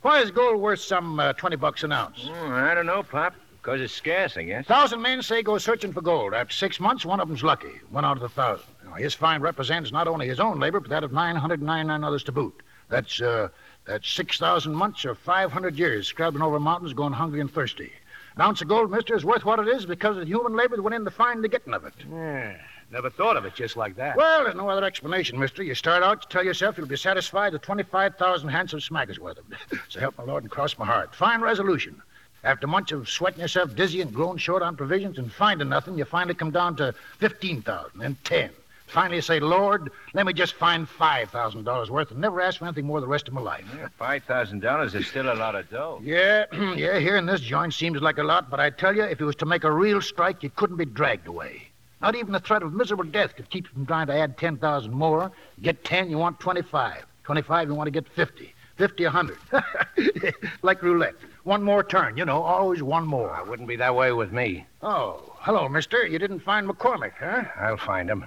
Why 0.00 0.22
is 0.22 0.30
gold 0.30 0.62
worth 0.62 0.80
some 0.80 1.20
uh, 1.20 1.34
20 1.34 1.56
bucks 1.56 1.84
an 1.84 1.92
ounce? 1.92 2.26
Oh, 2.26 2.48
I 2.52 2.74
don't 2.74 2.86
know, 2.86 3.02
Pop. 3.02 3.34
Because 3.60 3.82
it's 3.82 3.92
scarce, 3.92 4.38
I 4.38 4.44
guess. 4.44 4.64
Thousand 4.64 5.02
men 5.02 5.20
say 5.20 5.42
go 5.42 5.58
searching 5.58 5.92
for 5.92 6.00
gold. 6.00 6.32
After 6.32 6.54
six 6.54 6.80
months, 6.80 7.04
one 7.04 7.20
of 7.20 7.28
them's 7.28 7.44
lucky. 7.44 7.72
One 7.90 8.06
out 8.06 8.16
of 8.16 8.22
a 8.22 8.30
thousand. 8.30 8.64
Now, 8.86 8.94
his 8.94 9.12
find 9.12 9.42
represents 9.42 9.92
not 9.92 10.08
only 10.08 10.26
his 10.26 10.40
own 10.40 10.58
labor, 10.58 10.80
but 10.80 10.88
that 10.88 11.04
of 11.04 11.12
999 11.12 12.02
others 12.02 12.24
to 12.24 12.32
boot. 12.32 12.62
That's, 12.88 13.20
uh, 13.20 13.48
that's 13.84 14.08
6,000 14.08 14.74
months 14.74 15.04
or 15.04 15.14
500 15.14 15.78
years 15.78 16.08
scrabbling 16.08 16.42
over 16.42 16.58
mountains 16.58 16.94
going 16.94 17.12
hungry 17.12 17.42
and 17.42 17.52
thirsty. 17.52 17.92
An 18.36 18.42
ounce 18.42 18.60
of 18.62 18.68
gold, 18.68 18.90
mister, 18.90 19.14
is 19.14 19.24
worth 19.24 19.44
what 19.44 19.60
it 19.60 19.68
is 19.68 19.86
because 19.86 20.16
of 20.16 20.22
the 20.22 20.26
human 20.26 20.56
labor 20.56 20.76
that 20.76 20.82
went 20.82 20.94
in 20.94 21.04
the 21.04 21.10
find 21.10 21.42
the 21.42 21.48
getting 21.48 21.72
of 21.72 21.84
it. 21.84 21.94
Yeah. 22.10 22.56
Never 22.90 23.08
thought 23.08 23.36
of 23.36 23.44
it 23.44 23.54
just 23.54 23.76
like 23.76 23.96
that. 23.96 24.16
Well, 24.16 24.44
there's 24.44 24.56
no 24.56 24.68
other 24.68 24.84
explanation, 24.84 25.38
mister. 25.38 25.62
You 25.62 25.74
start 25.74 26.02
out, 26.02 26.24
you 26.24 26.28
tell 26.30 26.44
yourself 26.44 26.76
you'll 26.76 26.86
be 26.86 26.96
satisfied 26.96 27.52
with 27.52 27.62
25,000 27.62 28.48
handsome 28.48 28.80
smackers 28.80 29.18
worth 29.18 29.38
of 29.38 29.44
it. 29.52 29.78
so 29.88 30.00
help 30.00 30.18
my 30.18 30.24
Lord 30.24 30.42
and 30.42 30.50
cross 30.50 30.76
my 30.78 30.86
heart. 30.86 31.14
Fine 31.14 31.40
resolution. 31.40 32.02
After 32.42 32.66
months 32.66 32.92
of 32.92 33.08
sweating 33.08 33.40
yourself 33.40 33.74
dizzy 33.74 34.00
and 34.00 34.12
growing 34.12 34.36
short 34.36 34.62
on 34.62 34.76
provisions 34.76 35.18
and 35.18 35.32
finding 35.32 35.68
nothing, 35.68 35.96
you 35.96 36.04
finally 36.04 36.34
come 36.34 36.50
down 36.50 36.76
to 36.76 36.94
15,000 37.18 38.02
and 38.02 38.22
10. 38.24 38.50
Finally, 38.86 39.20
say, 39.22 39.40
Lord, 39.40 39.90
let 40.12 40.26
me 40.26 40.32
just 40.32 40.54
find 40.54 40.86
$5,000 40.88 41.90
worth 41.90 42.10
and 42.10 42.20
never 42.20 42.40
ask 42.40 42.58
for 42.58 42.66
anything 42.66 42.86
more 42.86 43.00
the 43.00 43.06
rest 43.06 43.26
of 43.28 43.34
my 43.34 43.40
life. 43.40 43.64
Yeah, 43.76 43.88
$5,000 44.00 44.94
is 44.94 45.06
still 45.06 45.32
a 45.32 45.34
lot 45.34 45.54
of 45.54 45.68
dough. 45.70 46.00
Yeah, 46.04 46.44
yeah, 46.52 46.98
here 46.98 47.16
in 47.16 47.26
this 47.26 47.40
joint 47.40 47.74
seems 47.74 48.00
like 48.00 48.18
a 48.18 48.22
lot, 48.22 48.50
but 48.50 48.60
I 48.60 48.70
tell 48.70 48.94
you, 48.94 49.02
if 49.02 49.20
it 49.20 49.24
was 49.24 49.36
to 49.36 49.46
make 49.46 49.64
a 49.64 49.72
real 49.72 50.00
strike, 50.00 50.42
you 50.42 50.50
couldn't 50.50 50.76
be 50.76 50.84
dragged 50.84 51.26
away. 51.26 51.68
Not 52.00 52.14
even 52.14 52.32
the 52.32 52.40
threat 52.40 52.62
of 52.62 52.72
miserable 52.74 53.04
death 53.04 53.34
could 53.34 53.48
keep 53.50 53.64
you 53.64 53.70
from 53.72 53.86
trying 53.86 54.06
to 54.08 54.14
add 54.14 54.36
10,000 54.36 54.92
more. 54.92 55.32
Get 55.62 55.82
10, 55.84 56.10
you 56.10 56.18
want 56.18 56.38
25. 56.38 57.04
25, 57.24 57.68
you 57.68 57.74
want 57.74 57.86
to 57.86 57.90
get 57.90 58.06
50. 58.08 58.54
50, 58.76 59.04
100. 59.04 59.38
like 60.62 60.82
roulette. 60.82 61.14
One 61.44 61.62
more 61.62 61.82
turn, 61.82 62.16
you 62.16 62.24
know, 62.24 62.42
always 62.42 62.82
one 62.82 63.06
more. 63.06 63.30
Ah, 63.34 63.42
it 63.42 63.48
wouldn't 63.48 63.68
be 63.68 63.76
that 63.76 63.94
way 63.94 64.12
with 64.12 64.32
me. 64.32 64.66
Oh, 64.82 65.32
hello, 65.38 65.68
mister. 65.68 66.06
You 66.06 66.18
didn't 66.18 66.40
find 66.40 66.68
McCormick, 66.68 67.12
huh? 67.18 67.44
I'll 67.58 67.76
find 67.76 68.10
him. 68.10 68.24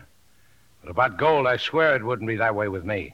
But 0.87 0.91
about 0.91 1.17
gold, 1.17 1.47
I 1.47 1.57
swear 1.57 1.97
it 1.97 2.05
wouldn't 2.05 2.29
be 2.29 2.37
that 2.37 2.55
way 2.55 2.69
with 2.69 2.85
me. 2.85 3.13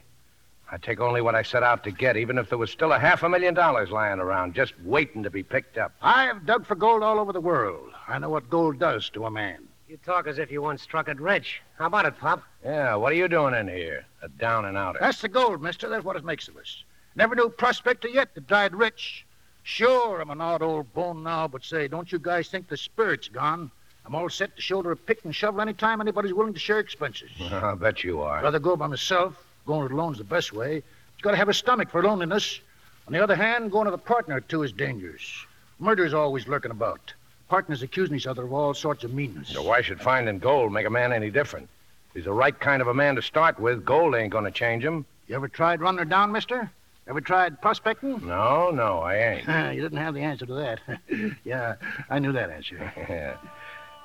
I'd 0.70 0.84
take 0.84 1.00
only 1.00 1.20
what 1.20 1.34
I 1.34 1.42
set 1.42 1.64
out 1.64 1.82
to 1.82 1.90
get, 1.90 2.16
even 2.16 2.38
if 2.38 2.48
there 2.48 2.56
was 2.56 2.70
still 2.70 2.92
a 2.92 3.00
half 3.00 3.24
a 3.24 3.28
million 3.28 3.52
dollars 3.52 3.90
lying 3.90 4.20
around, 4.20 4.54
just 4.54 4.74
waiting 4.84 5.24
to 5.24 5.30
be 5.30 5.42
picked 5.42 5.76
up. 5.76 5.90
I've 6.00 6.46
dug 6.46 6.66
for 6.66 6.76
gold 6.76 7.02
all 7.02 7.18
over 7.18 7.32
the 7.32 7.40
world. 7.40 7.90
I 8.06 8.20
know 8.20 8.28
what 8.28 8.48
gold 8.48 8.78
does 8.78 9.10
to 9.10 9.26
a 9.26 9.30
man. 9.30 9.66
You 9.88 9.96
talk 9.96 10.28
as 10.28 10.38
if 10.38 10.52
you 10.52 10.62
once 10.62 10.82
struck 10.82 11.08
it 11.08 11.18
rich. 11.18 11.62
How 11.76 11.86
about 11.86 12.06
it, 12.06 12.16
Pop? 12.16 12.44
Yeah, 12.64 12.94
what 12.94 13.10
are 13.10 13.16
you 13.16 13.26
doing 13.26 13.54
in 13.54 13.66
here? 13.66 14.06
A 14.22 14.28
down 14.28 14.66
and 14.66 14.76
outer. 14.76 15.00
That's 15.00 15.20
the 15.20 15.28
gold, 15.28 15.60
mister. 15.60 15.88
That's 15.88 16.04
what 16.04 16.14
it 16.14 16.24
makes 16.24 16.46
of 16.46 16.56
us. 16.56 16.84
Never 17.16 17.34
knew 17.34 17.48
prospector 17.48 18.06
yet 18.06 18.36
that 18.36 18.46
died 18.46 18.72
rich. 18.72 19.26
Sure, 19.64 20.20
I'm 20.20 20.30
an 20.30 20.40
odd 20.40 20.62
old 20.62 20.94
bone 20.94 21.24
now, 21.24 21.48
but 21.48 21.64
say, 21.64 21.88
don't 21.88 22.12
you 22.12 22.20
guys 22.20 22.48
think 22.48 22.68
the 22.68 22.76
spirit's 22.76 23.26
gone? 23.26 23.72
I'm 24.06 24.14
all 24.14 24.28
set 24.28 24.54
to 24.56 24.62
shoulder 24.62 24.92
a 24.92 24.96
pick 24.96 25.24
and 25.24 25.34
shovel 25.34 25.60
any 25.60 25.72
time 25.72 26.00
anybody's 26.00 26.34
willing 26.34 26.52
to 26.52 26.60
share 26.60 26.78
expenses. 26.78 27.30
I'll 27.50 27.76
bet 27.76 28.04
you 28.04 28.20
are. 28.22 28.42
Rather 28.42 28.58
go 28.58 28.76
by 28.76 28.86
myself. 28.86 29.42
Going 29.66 29.86
it 29.86 29.92
alone's 29.92 30.18
the 30.18 30.24
best 30.24 30.52
way. 30.52 30.74
You've 30.74 31.22
got 31.22 31.30
to 31.30 31.36
have 31.38 31.48
a 31.48 31.54
stomach 31.54 31.90
for 31.90 32.02
loneliness. 32.02 32.60
On 33.06 33.12
the 33.12 33.22
other 33.22 33.34
hand, 33.34 33.70
going 33.70 33.86
with 33.86 33.94
a 33.94 33.98
partner 33.98 34.36
or 34.36 34.40
two 34.40 34.62
is 34.62 34.72
dangerous. 34.72 35.46
Murder's 35.78 36.12
always 36.14 36.46
lurking 36.46 36.70
about. 36.70 37.12
Partners 37.48 37.82
accusing 37.82 38.16
each 38.16 38.26
other 38.26 38.44
of 38.44 38.52
all 38.52 38.74
sorts 38.74 39.04
of 39.04 39.12
meanness. 39.14 39.48
So 39.48 39.62
why 39.62 39.80
should 39.80 40.00
finding 40.00 40.38
gold 40.38 40.72
make 40.72 40.86
a 40.86 40.90
man 40.90 41.12
any 41.12 41.30
different? 41.30 41.68
If 42.10 42.14
he's 42.14 42.24
the 42.24 42.32
right 42.32 42.58
kind 42.58 42.82
of 42.82 42.88
a 42.88 42.94
man 42.94 43.16
to 43.16 43.22
start 43.22 43.58
with, 43.58 43.84
gold 43.84 44.14
ain't 44.14 44.32
going 44.32 44.44
to 44.44 44.50
change 44.50 44.84
him. 44.84 45.04
You 45.28 45.36
ever 45.36 45.48
tried 45.48 45.80
running 45.80 45.98
her 45.98 46.04
down, 46.04 46.32
mister? 46.32 46.70
Ever 47.06 47.20
tried 47.20 47.60
prospecting? 47.60 48.26
No, 48.26 48.70
no, 48.70 49.00
I 49.00 49.16
ain't. 49.16 49.74
you 49.76 49.82
didn't 49.82 49.98
have 49.98 50.14
the 50.14 50.20
answer 50.20 50.46
to 50.46 50.54
that. 50.54 50.80
yeah, 51.44 51.74
I 52.08 52.18
knew 52.18 52.32
that 52.32 52.50
answer. 52.50 53.38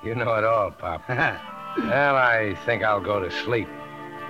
You 0.02 0.14
know 0.14 0.34
it 0.34 0.44
all, 0.44 0.70
Pop. 0.70 1.06
well, 1.08 2.16
I 2.16 2.56
think 2.64 2.82
I'll 2.82 3.02
go 3.02 3.20
to 3.20 3.30
sleep 3.30 3.68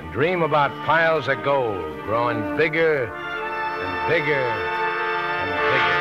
and 0.00 0.12
dream 0.12 0.42
about 0.42 0.72
piles 0.84 1.28
of 1.28 1.44
gold 1.44 2.02
growing 2.02 2.56
bigger 2.56 3.04
and 3.06 4.08
bigger 4.10 4.34
and 4.34 5.50
bigger. 5.70 6.00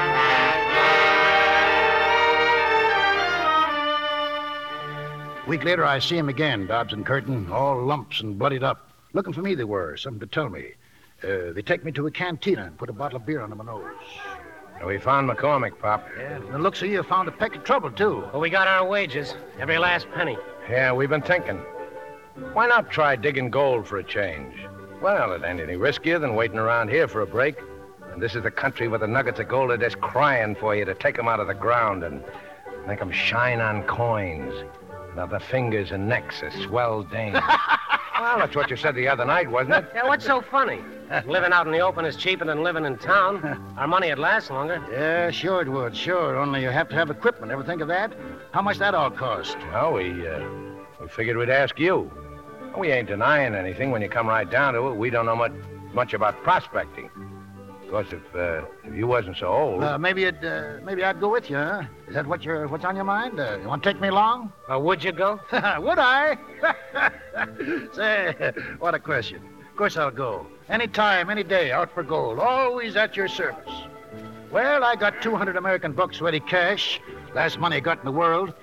A 5.45 5.49
week 5.49 5.63
later, 5.63 5.85
I 5.85 5.99
see 5.99 6.17
him 6.17 6.29
again, 6.29 6.65
Dobbs 6.65 6.93
and 6.93 7.05
Curtin, 7.05 7.51
all 7.51 7.83
lumps 7.83 8.21
and 8.21 8.39
bloodied 8.39 8.63
up. 8.63 8.89
Looking 9.13 9.33
for 9.33 9.43
me, 9.43 9.53
they 9.53 9.65
were, 9.65 9.97
something 9.97 10.19
to 10.21 10.25
tell 10.25 10.49
me. 10.49 10.73
Uh, 11.23 11.53
they 11.53 11.61
take 11.61 11.85
me 11.85 11.91
to 11.91 12.07
a 12.07 12.11
cantina 12.11 12.63
and 12.65 12.75
put 12.75 12.89
a 12.89 12.93
bottle 12.93 13.17
of 13.17 13.25
beer 13.27 13.41
under 13.41 13.55
my 13.55 13.65
nose. 13.65 13.83
We 14.85 14.97
found 14.97 15.29
McCormick, 15.29 15.77
Pop. 15.79 16.07
Yeah, 16.17 16.37
from 16.39 16.51
the 16.53 16.59
looks 16.59 16.81
of 16.81 16.87
you, 16.89 17.03
found 17.03 17.27
a 17.27 17.31
peck 17.31 17.55
of 17.55 17.63
trouble, 17.63 17.91
too. 17.91 18.23
Well, 18.31 18.39
we 18.39 18.49
got 18.49 18.67
our 18.67 18.87
wages, 18.87 19.35
every 19.59 19.77
last 19.77 20.09
penny. 20.11 20.37
Yeah, 20.69 20.93
we've 20.93 21.09
been 21.09 21.21
thinking. 21.21 21.57
Why 22.53 22.65
not 22.67 22.89
try 22.89 23.15
digging 23.15 23.49
gold 23.49 23.87
for 23.87 23.97
a 23.97 24.03
change? 24.03 24.55
Well, 25.01 25.33
it 25.33 25.43
ain't 25.45 25.59
any 25.59 25.73
riskier 25.73 26.19
than 26.19 26.35
waiting 26.35 26.57
around 26.57 26.89
here 26.89 27.07
for 27.07 27.21
a 27.21 27.27
break. 27.27 27.57
And 28.13 28.21
this 28.21 28.35
is 28.35 28.43
the 28.43 28.51
country 28.51 28.87
where 28.87 28.99
the 28.99 29.07
nuggets 29.07 29.39
of 29.39 29.47
gold 29.49 29.71
are 29.71 29.77
just 29.77 29.99
crying 30.01 30.55
for 30.55 30.75
you 30.75 30.85
to 30.85 30.93
take 30.93 31.19
'em 31.19 31.27
out 31.27 31.39
of 31.39 31.47
the 31.47 31.53
ground 31.53 32.03
and 32.03 32.23
make 32.87 33.01
'em 33.01 33.11
shine 33.11 33.61
on 33.61 33.83
coins. 33.83 34.53
Now 35.15 35.25
the 35.25 35.39
fingers 35.39 35.91
and 35.91 36.07
necks 36.07 36.41
of 36.41 36.53
swell 36.53 37.03
dames. 37.03 37.39
well, 38.19 38.39
that's 38.39 38.55
what 38.55 38.69
you 38.69 38.75
said 38.75 38.95
the 38.95 39.07
other 39.07 39.25
night, 39.25 39.49
wasn't 39.49 39.75
it? 39.75 39.85
Yeah, 39.93 40.07
what's 40.07 40.25
so 40.25 40.41
funny? 40.41 40.79
living 41.25 41.51
out 41.51 41.65
in 41.65 41.73
the 41.73 41.79
open 41.79 42.05
is 42.05 42.15
cheaper 42.15 42.45
than 42.45 42.63
living 42.63 42.85
in 42.85 42.97
town. 42.97 43.43
Our 43.77 43.87
money 43.87 44.09
would 44.09 44.19
last 44.19 44.51
longer. 44.51 44.83
Yeah, 44.91 45.31
sure 45.31 45.61
it 45.61 45.69
would, 45.69 45.95
sure. 45.95 46.35
Only 46.37 46.61
you 46.61 46.69
have 46.69 46.89
to 46.89 46.95
have 46.95 47.09
equipment. 47.09 47.51
Ever 47.51 47.63
think 47.63 47.81
of 47.81 47.87
that? 47.87 48.13
How 48.51 48.61
much 48.61 48.77
that 48.77 48.93
all 48.93 49.09
cost? 49.09 49.57
Well, 49.71 49.93
we, 49.93 50.27
uh, 50.27 50.39
we 51.01 51.07
figured 51.07 51.37
we'd 51.37 51.49
ask 51.49 51.79
you. 51.79 52.11
We 52.77 52.91
ain't 52.91 53.07
denying 53.07 53.55
anything 53.55 53.91
when 53.91 54.01
you 54.01 54.09
come 54.09 54.27
right 54.27 54.49
down 54.49 54.75
to 54.75 54.87
it. 54.89 54.95
We 54.95 55.09
don't 55.09 55.25
know 55.25 55.35
much, 55.35 55.53
much 55.93 56.13
about 56.13 56.41
prospecting. 56.43 57.09
Of 57.89 57.93
course, 57.93 58.13
if, 58.13 58.35
uh, 58.35 58.67
if 58.83 58.95
you 58.95 59.07
wasn't 59.07 59.37
so 59.37 59.47
old. 59.47 59.83
Uh, 59.83 59.97
maybe 59.97 60.25
it, 60.25 60.45
uh, 60.45 60.73
maybe 60.85 61.03
I'd 61.03 61.19
go 61.19 61.31
with 61.31 61.49
you, 61.49 61.55
huh? 61.55 61.81
Is 62.07 62.13
that 62.13 62.27
what 62.27 62.43
you're, 62.43 62.67
what's 62.67 62.85
on 62.85 62.95
your 62.95 63.03
mind? 63.03 63.39
Uh, 63.39 63.57
you 63.59 63.67
want 63.67 63.81
to 63.81 63.91
take 63.91 63.99
me 63.99 64.09
along? 64.09 64.53
Uh, 64.69 64.77
would 64.77 65.03
you 65.03 65.11
go? 65.11 65.39
would 65.51 65.97
I? 65.97 66.37
Say, 67.93 68.51
what 68.77 68.93
a 68.93 68.99
question. 68.99 69.37
Of 69.71 69.75
course 69.75 69.97
I'll 69.97 70.11
go. 70.11 70.45
Any 70.69 70.85
time, 70.85 71.31
any 71.31 71.41
day, 71.41 71.71
out 71.71 71.91
for 71.91 72.03
gold. 72.03 72.37
Always 72.37 72.95
at 72.95 73.17
your 73.17 73.27
service. 73.27 73.73
Well, 74.51 74.83
I 74.83 74.95
got 74.95 75.23
200 75.23 75.57
American 75.57 75.93
bucks 75.93 76.21
ready 76.21 76.39
cash. 76.39 77.01
Last 77.33 77.57
money 77.57 77.77
I 77.77 77.79
got 77.79 77.97
in 77.97 78.05
the 78.05 78.11
world. 78.11 78.53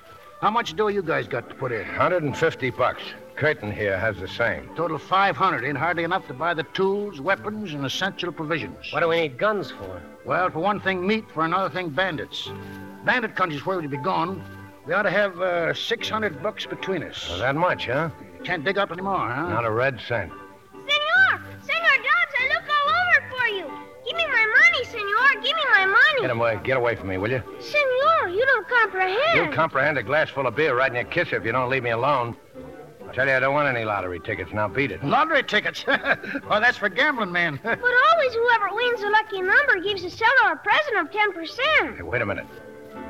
How 0.41 0.53
much 0.53 0.77
dough 0.77 0.87
you 0.87 1.03
guys 1.03 1.27
got 1.27 1.49
to 1.49 1.57
put 1.57 1.73
in? 1.73 1.89
150 1.89 2.71
bucks. 2.71 3.03
Curtin 3.37 3.71
here 3.71 3.99
has 3.99 4.17
the 4.17 4.27
same. 4.27 4.69
Total 4.77 4.99
500. 4.99 5.65
Ain't 5.65 5.77
hardly 5.77 6.05
enough 6.05 6.27
to 6.29 6.35
buy 6.35 6.55
the 6.55 6.63
tools, 6.63 7.21
weapons, 7.21 7.75
and 7.75 7.85
essential 7.85 8.33
provisions. 8.33 8.91
What 8.93 9.01
do 9.01 9.09
we 9.09 9.21
need 9.21 9.39
guns 9.39 9.71
for? 9.71 10.03
Well, 10.25 10.49
for 10.51 10.61
one 10.61 10.81
thing, 10.81 11.07
meat. 11.07 11.25
For 11.35 11.45
another 11.45 11.69
thing, 11.69 11.91
bandits. 11.91 12.51
Bandit 13.05 13.37
country's 13.37 13.65
where 13.67 13.79
we'd 13.79 13.91
be 13.91 13.99
gone. 13.99 14.43
We 14.87 14.95
ought 14.95 15.03
to 15.03 15.11
have 15.11 15.39
uh, 15.41 15.75
600 15.75 16.43
bucks 16.43 16.65
between 16.65 17.03
us. 17.03 17.29
Well, 17.29 17.39
that 17.41 17.57
much, 17.57 17.87
huh? 17.87 18.09
Can't 18.43 18.65
dig 18.65 18.79
up 18.79 18.91
anymore, 18.91 19.29
huh? 19.29 19.49
Not 19.51 19.67
a 19.67 19.71
red 19.71 20.01
cent. 20.09 20.33
Senor! 20.73 21.43
Senor 21.61 21.97
Dobbs, 21.97 22.35
I 22.39 22.49
look 22.55 22.65
all 22.71 22.89
over 22.89 23.29
for 23.29 23.47
you. 23.49 23.87
Give 24.07 24.17
me 24.17 24.27
my 24.29 24.61
money, 24.63 24.85
senor. 24.85 25.43
Give 25.43 25.57
me 25.57 25.63
my 25.73 25.87
money. 25.87 26.21
Get 26.23 26.31
away, 26.31 26.61
get 26.65 26.77
away 26.79 26.95
from 26.97 27.09
me, 27.09 27.19
will 27.19 27.31
you? 27.31 27.43
Senor, 27.59 28.29
you 28.29 28.47
don't 28.47 28.69
comprehend. 28.69 29.19
You'll 29.35 29.53
comprehend 29.53 29.99
a 29.99 30.03
glass 30.03 30.31
full 30.31 30.47
of 30.47 30.57
beer 30.57 30.75
right 30.75 30.89
in 30.89 30.95
your 30.95 31.05
kiss 31.05 31.33
if 31.33 31.45
you 31.45 31.53
don't 31.53 31.69
leave 31.69 31.83
me 31.83 31.91
alone. 31.91 32.37
I 33.17 33.21
tell 33.21 33.29
you, 33.29 33.35
I 33.35 33.41
don't 33.41 33.55
want 33.55 33.75
any 33.75 33.87
lottery 33.87 34.21
tickets. 34.21 34.53
Now 34.53 34.69
beat 34.69 34.91
it. 34.91 35.03
Lottery 35.03 35.43
tickets? 35.43 35.87
well, 35.87 36.61
that's 36.61 36.77
for 36.77 36.91
gambling 36.91 37.33
men. 37.33 37.59
but 37.65 37.81
always 37.81 38.35
whoever 38.35 38.75
wins 38.75 39.01
the 39.01 39.09
lucky 39.09 39.41
number 39.41 39.81
gives 39.83 40.03
the 40.03 40.11
seller 40.11 40.53
a 40.53 40.57
present 40.57 40.99
of 40.99 41.11
10%. 41.11 41.97
Hey, 41.97 42.03
wait 42.03 42.21
a 42.21 42.27
minute. 42.27 42.47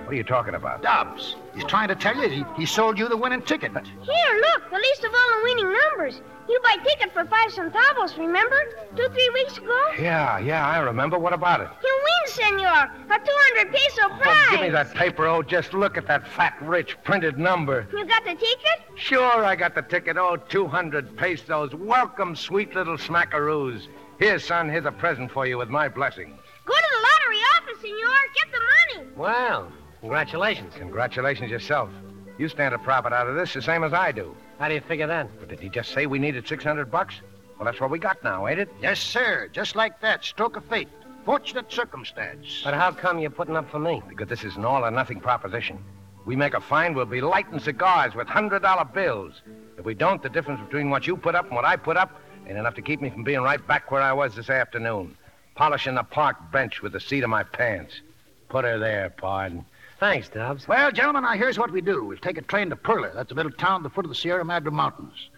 What 0.05 0.13
are 0.13 0.17
you 0.17 0.25
talking 0.25 0.55
about? 0.55 0.83
Dobbs. 0.83 1.35
He's 1.55 1.65
trying 1.65 1.89
to 1.89 1.97
tell 1.97 2.17
you 2.17 2.29
he, 2.29 2.45
he 2.57 2.67
sold 2.67 2.99
you 2.99 3.09
the 3.09 3.17
winning 3.17 3.43
ticket. 3.43 3.73
Here, 3.73 4.41
look, 4.41 4.71
the 4.71 4.79
list 4.79 5.05
of 5.05 5.13
all 5.13 5.39
the 5.39 5.45
winning 5.45 5.77
numbers. 5.91 6.21
You 6.49 6.61
buy 6.63 6.77
ticket 6.85 7.13
for 7.13 7.25
five 7.25 7.51
centavos, 7.51 8.17
remember? 8.17 8.57
Two, 8.95 9.09
three 9.09 9.31
weeks 9.35 9.59
ago? 9.59 9.81
Yeah, 9.99 10.39
yeah, 10.39 10.65
I 10.65 10.79
remember. 10.79 11.19
What 11.19 11.33
about 11.33 11.61
it? 11.61 11.69
You 11.83 12.01
win, 12.05 12.33
senor. 12.35 12.91
A 13.11 13.19
200 13.19 13.73
peso 13.73 14.09
prize. 14.21 14.47
Oh, 14.47 14.49
give 14.53 14.61
me 14.61 14.69
that 14.69 14.95
paper. 14.95 15.27
Oh, 15.27 15.43
just 15.43 15.75
look 15.75 15.97
at 15.97 16.07
that 16.07 16.29
fat, 16.29 16.57
rich 16.61 16.97
printed 17.03 17.37
number. 17.37 17.89
You 17.93 18.05
got 18.07 18.23
the 18.25 18.35
ticket? 18.35 18.83
Sure, 18.95 19.45
I 19.45 19.57
got 19.57 19.75
the 19.75 19.83
ticket. 19.83 20.17
Oh, 20.19 20.37
200 20.37 21.17
pesos. 21.17 21.75
Welcome, 21.75 22.37
sweet 22.37 22.77
little 22.77 22.97
smackaroos. 22.97 23.89
Here, 24.21 24.39
son, 24.39 24.69
here's 24.69 24.87
a 24.87 24.93
present 24.93 25.33
for 25.33 25.47
you 25.47 25.59
with 25.59 25.69
my 25.69 25.89
blessing. 25.89 26.39
Go 26.65 26.75
to 26.75 26.89
the 26.93 27.06
lottery 27.27 27.43
office, 27.57 27.81
senor. 27.81 28.15
Get 28.35 28.53
the 28.53 28.61
money. 28.61 29.11
Well, 29.17 29.73
congratulations. 30.01 30.75
Congratulations 30.77 31.51
yourself. 31.51 31.91
You 32.39 32.49
stand 32.49 32.75
a 32.75 32.79
profit 32.79 33.13
out 33.13 33.29
of 33.29 33.35
this 33.35 33.55
the 33.55 33.63
same 33.63 33.85
as 33.85 33.93
I 33.93 34.13
do. 34.13 34.35
How 34.59 34.69
do 34.69 34.75
you 34.75 34.81
figure 34.81 35.07
that? 35.07 35.29
But 35.39 35.49
did 35.49 35.61
he 35.61 35.69
just 35.69 35.93
say 35.93 36.07
we 36.07 36.19
needed 36.19 36.47
600 36.47 36.91
bucks? 36.91 37.15
Well, 37.59 37.65
that's 37.65 37.81
what 37.81 37.91
we 37.91 37.99
got 37.99 38.23
now, 38.23 38.47
ain't 38.47 38.61
it? 38.61 38.69
Yes, 38.83 39.01
sir. 39.01 39.49
Just 39.53 39.77
like 39.77 40.01
that. 40.01 40.25
Stroke 40.25 40.57
of 40.57 40.65
fate. 40.67 40.89
Fortunate 41.25 41.73
circumstance. 41.73 42.61
But 42.63 42.75
how 42.75 42.93
come 42.93 43.19
you're 43.19 43.31
putting 43.31 43.57
up 43.57 43.71
for 43.71 43.79
me? 43.79 44.03
Because 44.09 44.29
this 44.29 44.45
is 44.45 44.57
an 44.57 44.65
all 44.65 44.85
or 44.85 44.91
nothing 44.91 45.21
proposition. 45.21 45.83
We 46.25 46.37
make 46.37 46.55
a 46.55 46.61
find, 46.61 46.95
we'll 46.95 47.07
be 47.07 47.21
lighting 47.21 47.59
cigars 47.59 48.15
with 48.15 48.27
$100 48.27 48.93
bills. 48.93 49.43
If 49.79 49.85
we 49.85 49.95
don't, 49.95 50.23
the 50.23 50.29
difference 50.29 50.61
between 50.61 50.91
what 50.91 51.07
you 51.07 51.17
put 51.17 51.35
up 51.35 51.47
and 51.47 51.55
what 51.55 51.65
I 51.65 51.77
put 51.77 51.97
up 51.97 52.21
ain't 52.47 52.59
enough 52.59 52.75
to 52.75 52.83
keep 52.83 53.01
me 53.01 53.11
from 53.11 53.25
being 53.25 53.41
right 53.41 53.65
back 53.67 53.91
where 53.91 54.03
I 54.03 54.13
was 54.13 54.35
this 54.35 54.51
afternoon, 54.51 55.17
polishing 55.57 55.95
the 55.97 56.05
park 56.05 56.37
bench 56.53 56.83
with 56.83 56.93
the 56.93 57.01
seat 57.01 57.25
of 57.25 57.31
my 57.31 57.43
pants. 57.43 58.01
Put 58.49 58.65
her 58.65 58.79
there, 58.79 59.11
pard. 59.11 59.65
Thanks, 59.99 60.29
Dobbs. 60.29 60.69
Well, 60.69 60.93
gentlemen, 60.93 61.25
now 61.25 61.33
here's 61.33 61.59
what 61.59 61.71
we 61.71 61.81
do. 61.81 62.05
We'll 62.05 62.19
take 62.19 62.37
a 62.37 62.43
train 62.43 62.71
to 62.71 62.77
Perla. 62.77 63.11
That's 63.15 63.33
a 63.33 63.35
little 63.35 63.51
town 63.51 63.81
at 63.81 63.83
the 63.83 63.91
foot 63.91 64.05
of 64.05 64.11
the 64.11 64.15
Sierra 64.15 64.45
Madre 64.45 64.71
Mountains. 64.71 65.31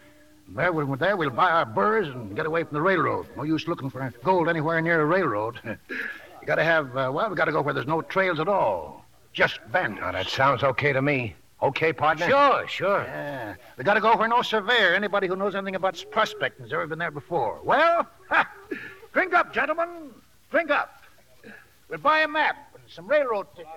And 0.47 0.57
there, 0.57 0.73
when 0.73 0.89
we're 0.89 0.97
there, 0.97 1.15
we'll 1.15 1.29
buy 1.29 1.49
our 1.49 1.65
burrs 1.65 2.09
and 2.09 2.35
get 2.35 2.45
away 2.45 2.63
from 2.65 2.75
the 2.75 2.81
railroad. 2.81 3.27
No 3.37 3.43
use 3.43 3.67
looking 3.67 3.89
for 3.89 4.13
gold 4.23 4.49
anywhere 4.49 4.81
near 4.81 5.01
a 5.01 5.05
railroad. 5.05 5.59
you 5.63 5.77
gotta 6.45 6.63
have, 6.63 6.95
uh, 6.97 7.09
well, 7.13 7.29
we 7.29 7.35
gotta 7.35 7.53
go 7.53 7.61
where 7.61 7.73
there's 7.73 7.87
no 7.87 8.01
trails 8.01 8.39
at 8.39 8.49
all. 8.49 9.05
Just 9.31 9.59
bandits. 9.71 10.01
Now, 10.01 10.11
that 10.11 10.27
sounds 10.27 10.63
okay 10.63 10.91
to 10.91 11.01
me. 11.01 11.35
Okay, 11.61 11.93
partner? 11.93 12.27
Sure, 12.27 12.67
sure. 12.67 13.03
Yeah. 13.03 13.55
We 13.77 13.83
gotta 13.83 14.01
go 14.01 14.15
where 14.17 14.27
no 14.27 14.41
surveyor, 14.41 14.93
anybody 14.95 15.27
who 15.27 15.35
knows 15.35 15.55
anything 15.55 15.75
about 15.75 16.03
prospecting 16.11 16.65
has 16.65 16.73
ever 16.73 16.87
been 16.87 16.99
there 16.99 17.11
before. 17.11 17.59
Well, 17.63 18.07
ha, 18.29 18.49
drink 19.13 19.33
up, 19.33 19.53
gentlemen. 19.53 20.11
Drink 20.51 20.71
up. 20.71 21.01
We'll 21.89 21.99
buy 21.99 22.21
a 22.21 22.27
map 22.27 22.55
and 22.75 22.83
some 22.87 23.07
railroad 23.07 23.47
tickets. 23.55 23.73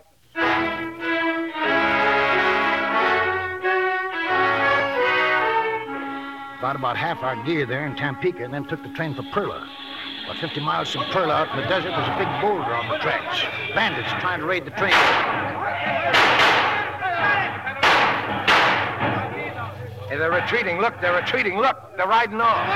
Got 6.61 6.77
about 6.77 6.97
half 6.97 7.23
our 7.23 7.43
gear 7.45 7.67
there 7.67 7.87
in 7.87 7.97
Tampico 7.97 8.45
and 8.45 8.55
then 8.55 8.65
took 8.67 8.83
the 8.83 8.89
train 8.91 9.15
for 9.15 9.23
Perla. 9.33 9.69
About 10.25 10.37
50 10.37 10.61
miles 10.61 10.93
from 10.93 11.05
Perla 11.07 11.35
out 11.35 11.51
in 11.51 11.57
the 11.57 11.69
desert, 11.69 11.91
there's 11.91 12.09
a 12.09 12.19
big 12.19 12.29
boulder 12.41 12.73
on 12.73 12.89
the 12.89 12.99
tracks. 12.99 13.43
Bandits 13.75 14.09
trying 14.21 14.41
to 14.41 14.47
raid 14.47 14.65
the 14.65 14.71
train. 14.71 14.93
Hey, 20.09 20.17
they're 20.19 20.31
retreating. 20.31 20.79
Look, 20.79 21.01
they're 21.01 21.21
retreating. 21.21 21.59
Look, 21.59 21.77
they're 21.97 22.07
riding 22.07 22.41
off. 22.41 22.69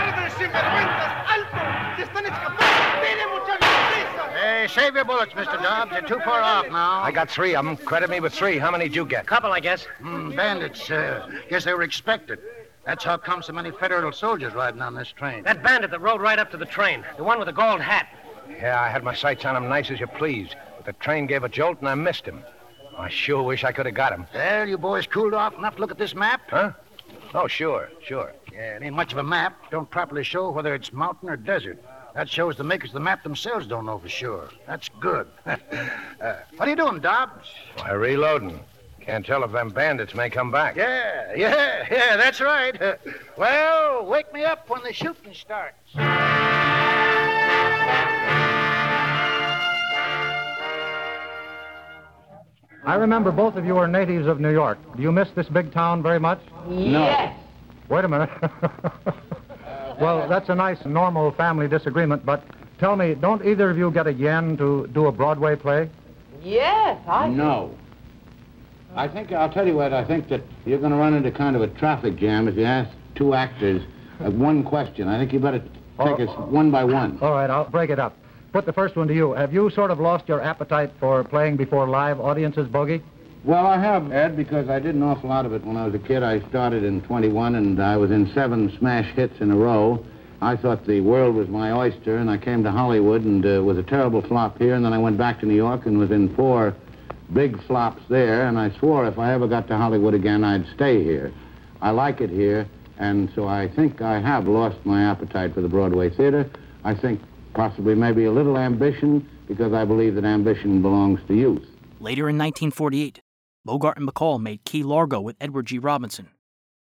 Hey, 4.35 4.67
save 4.69 4.95
your 4.95 5.05
bullets, 5.05 5.33
Mr. 5.33 5.63
Dobbs. 5.63 5.93
You're 5.93 6.03
too 6.03 6.21
far 6.25 6.41
off 6.43 6.67
now. 6.71 7.01
I 7.01 7.11
got 7.11 7.31
three 7.31 7.55
of 7.55 7.65
them. 7.65 7.77
Credit 7.77 8.11
me 8.11 8.21
with 8.21 8.35
three. 8.35 8.59
How 8.59 8.71
many'd 8.71 8.95
you 8.95 9.07
get? 9.07 9.25
A 9.25 9.27
couple, 9.27 9.51
I 9.51 9.61
guess. 9.61 9.85
Hmm, 10.01 10.37
bandits, 10.37 10.91
uh, 10.91 11.31
guess 11.49 11.65
they 11.65 11.73
were 11.73 11.83
expected. 11.83 12.39
That's 12.85 13.03
how 13.03 13.17
come 13.17 13.43
so 13.43 13.53
many 13.53 13.71
federal 13.71 14.13
soldiers 14.13 14.53
riding 14.55 14.83
on 14.83 14.95
this 14.95 15.09
train. 15.09 15.43
That 15.45 15.63
bandit 15.63 15.91
that 15.91 16.01
rode 16.01 16.21
right 16.21 16.39
up 16.39 16.51
to 16.51 16.57
the 16.57 16.67
train. 16.67 17.05
The 17.17 17.25
one 17.25 17.39
with 17.39 17.47
the 17.47 17.53
gold 17.53 17.81
hat. 17.81 18.09
Yeah, 18.49 18.81
I 18.81 18.89
had 18.89 19.03
my 19.03 19.15
sights 19.15 19.45
on 19.45 19.57
him 19.57 19.69
nice 19.69 19.91
as 19.91 19.99
you 19.99 20.07
please. 20.07 20.51
But 20.77 20.87
the 20.87 20.93
train 20.93 21.27
gave 21.27 21.45
a 21.45 21.49
jolt 21.49 21.81
and 21.81 21.89
I 21.89 21.95
missed 21.95 22.27
him. 22.27 22.45
I 22.97 23.09
sure 23.09 23.43
wish 23.43 23.65
I 23.65 23.73
could 23.73 23.87
have 23.87 23.95
got 23.95 24.13
him. 24.13 24.27
Well, 24.35 24.69
you 24.69 24.79
boys 24.79 25.07
cooled 25.07 25.35
off 25.35 25.57
enough 25.59 25.77
to 25.77 25.81
look 25.81 25.91
at 25.91 25.99
this 25.99 26.15
map? 26.15 26.43
Huh? 26.49 26.73
Oh, 27.35 27.47
sure, 27.47 27.91
sure. 28.05 28.33
Yeah, 28.57 28.77
it 28.77 28.83
ain't 28.83 28.97
much 28.97 29.13
of 29.13 29.19
a 29.19 29.23
map. 29.23 29.71
Don't 29.71 29.91
properly 29.91 30.25
show 30.25 30.51
whether 30.51 30.75
it's 30.75 30.91
mountain 30.91 31.29
or 31.29 31.37
desert. 31.37 31.79
That 32.15 32.31
shows 32.31 32.57
the 32.57 32.65
makers 32.65 32.91
of 32.91 32.95
the 32.95 33.01
map 33.01 33.23
themselves 33.23 33.67
don't 33.67 33.85
know 33.85 33.99
for 33.99 34.09
sure. 34.09 34.49
That's 34.67 34.89
good. 34.89 35.29
uh, 35.47 35.57
what 36.57 36.67
are 36.67 36.69
you 36.71 36.77
doing, 36.77 37.01
Dobbs? 37.01 37.51
Why, 37.77 37.93
reloading. 37.93 38.59
Can't 39.03 39.27
tell 39.27 39.45
if 39.45 39.53
them 39.53 39.69
bandits 39.69 40.15
may 40.15 40.31
come 40.31 40.51
back. 40.51 40.75
Yeah, 40.75 41.35
yeah, 41.37 41.87
yeah, 41.91 42.17
that's 42.17 42.41
right. 42.41 42.81
Uh, 42.81 42.97
well, 43.37 44.07
wake 44.07 44.33
me 44.33 44.45
up 44.45 44.71
when 44.71 44.83
the 44.83 44.93
shooting 44.95 45.35
starts. 45.35 45.77
I 52.85 52.95
remember 52.95 53.33
both 53.33 53.57
of 53.57 53.67
you 53.67 53.77
are 53.77 53.87
natives 53.87 54.27
of 54.27 54.41
New 54.41 54.53
York. 54.53 54.79
Do 54.97 55.03
you 55.03 55.13
miss 55.13 55.29
this 55.33 55.49
big 55.49 55.73
town 55.73 56.03
very 56.03 56.21
much? 56.21 56.41
No. 56.67 57.01
Yes. 57.01 57.37
Wait 57.89 58.05
a 58.05 58.09
minute. 58.09 58.31
well, 60.01 60.29
that's 60.29 60.49
a 60.49 60.55
nice, 60.55 60.85
normal 60.85 61.33
family 61.33 61.69
disagreement, 61.69 62.25
but 62.25 62.45
tell 62.79 62.97
me, 62.97 63.15
don't 63.15 63.45
either 63.47 63.71
of 63.71 63.79
you 63.79 63.91
get 63.91 64.07
a 64.07 64.13
yen 64.13 64.57
to 64.57 64.89
do 64.93 65.07
a 65.07 65.13
Broadway 65.13 65.57
play? 65.57 65.89
Yes, 66.43 67.01
I 67.09 67.29
No. 67.29 67.77
I 68.95 69.09
think, 69.09 69.31
I'll 69.33 69.53
tell 69.53 69.67
you 69.67 69.75
what, 69.75 69.93
I 69.93 70.05
think 70.05 70.29
that 70.31 70.41
you're 70.65 70.79
going 70.79 70.93
to 70.93 70.97
run 70.97 71.13
into 71.13 71.31
kind 71.31 71.55
of 71.55 71.63
a 71.63 71.69
traffic 71.69 72.17
jam 72.17 72.49
if 72.49 72.57
you 72.57 72.65
ask 72.65 72.91
two 73.15 73.35
actors 73.35 73.83
uh, 74.21 74.31
one 74.31 74.63
question. 74.65 75.07
I 75.09 75.19
think 75.19 75.33
you 75.33 75.41
better 75.41 75.63
take 76.03 76.21
us 76.21 76.31
one 76.49 76.71
by 76.71 76.85
one. 76.85 77.19
All 77.21 77.33
right, 77.33 77.51
I'll 77.51 77.69
break 77.69 77.91
it 77.91 77.99
up. 77.99 78.17
Put 78.53 78.65
the 78.65 78.73
first 78.73 78.97
one 78.97 79.09
to 79.09 79.15
you. 79.15 79.33
Have 79.33 79.53
you 79.53 79.69
sort 79.71 79.91
of 79.91 80.01
lost 80.01 80.29
your 80.29 80.41
appetite 80.41 80.91
for 80.99 81.23
playing 81.25 81.57
before 81.57 81.87
live 81.87 82.21
audiences, 82.21 82.69
Bogey? 82.69 83.03
Well, 83.47 83.65
I 83.65 83.79
have, 83.79 84.11
Ed, 84.11 84.37
because 84.37 84.69
I 84.69 84.81
did 84.81 84.97
an 84.97 85.05
awful 85.05 85.29
lot 85.29 85.47
of 85.47 85.53
it 85.53 85.65
when 85.65 85.77
I 85.77 85.87
was 85.87 85.95
a 85.95 86.01
kid. 86.01 86.25
I 86.25 86.41
started 86.49 86.83
in 86.83 87.01
21, 87.03 87.55
and 87.55 87.81
I 87.81 87.97
was 87.97 88.11
in 88.11 88.29
seven 88.35 88.77
smash 88.77 89.15
hits 89.15 89.35
in 89.41 89.53
a 89.53 89.57
row. 89.57 90.05
I 90.41 90.57
thought 90.57 90.85
the 90.85 91.01
world 91.01 91.37
was 91.37 91.47
my 91.47 91.71
oyster, 91.71 92.17
and 92.17 92.29
I 92.29 92.39
came 92.39 92.65
to 92.65 92.73
Hollywood 92.73 93.23
and 93.23 93.47
uh, 93.47 93.63
was 93.63 93.79
a 93.79 93.85
terrible 93.85 94.21
flop 94.21 94.59
here, 94.59 94.75
and 94.75 94.85
then 94.85 94.93
I 94.93 94.99
went 94.99 95.17
back 95.17 95.39
to 95.41 95.47
New 95.47 95.55
York 95.55 95.87
and 95.87 95.97
was 95.97 96.11
in 96.11 96.35
four 96.35 96.75
big 97.35 97.63
flops 97.69 98.03
there, 98.09 98.49
and 98.49 98.59
I 98.59 98.77
swore 98.81 99.07
if 99.07 99.17
I 99.17 99.33
ever 99.33 99.47
got 99.47 99.69
to 99.69 99.77
Hollywood 99.77 100.15
again, 100.15 100.43
I'd 100.43 100.67
stay 100.75 101.05
here. 101.05 101.33
I 101.81 101.91
like 101.91 102.21
it 102.21 102.31
here, 102.31 102.69
and 102.99 103.31
so 103.37 103.47
I 103.47 103.69
think 103.69 104.03
I 104.03 104.21
have 104.21 104.49
lost 104.49 104.85
my 104.85 105.09
appetite 105.09 105.55
for 105.55 105.61
the 105.61 105.69
Broadway 105.69 106.11
theater. 106.11 106.51
I 106.83 106.97
think 106.97 107.21
possibly 107.55 107.95
maybe 107.95 108.25
a 108.25 108.33
little 108.33 108.59
ambition, 108.59 109.29
because 109.47 109.73
I 109.73 109.85
believe 109.85 110.17
that 110.17 110.25
ambition 110.25 110.83
belongs 110.83 111.21
to 111.29 111.35
youth. 111.35 111.65
Later 112.01 112.29
in 112.29 112.37
1948, 112.37 113.21
Bogart 113.67 113.99
and 113.99 114.09
Bacall 114.09 114.41
made 114.41 114.65
Key 114.65 114.85
Largo 114.85 115.21
with 115.21 115.35
Edward 115.41 115.67
G. 115.67 115.81
Robinson, 115.81 116.29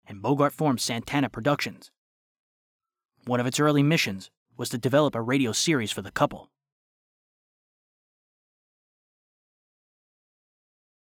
and 0.06 0.22
Bogart 0.22 0.52
formed 0.52 0.80
Santana 0.80 1.28
Productions. 1.28 1.90
One 3.24 3.40
of 3.40 3.46
its 3.46 3.58
early 3.58 3.82
missions 3.82 4.30
was 4.56 4.68
to 4.68 4.78
develop 4.78 5.16
a 5.16 5.20
radio 5.20 5.50
series 5.50 5.90
for 5.90 6.00
the 6.00 6.12
couple. 6.12 6.52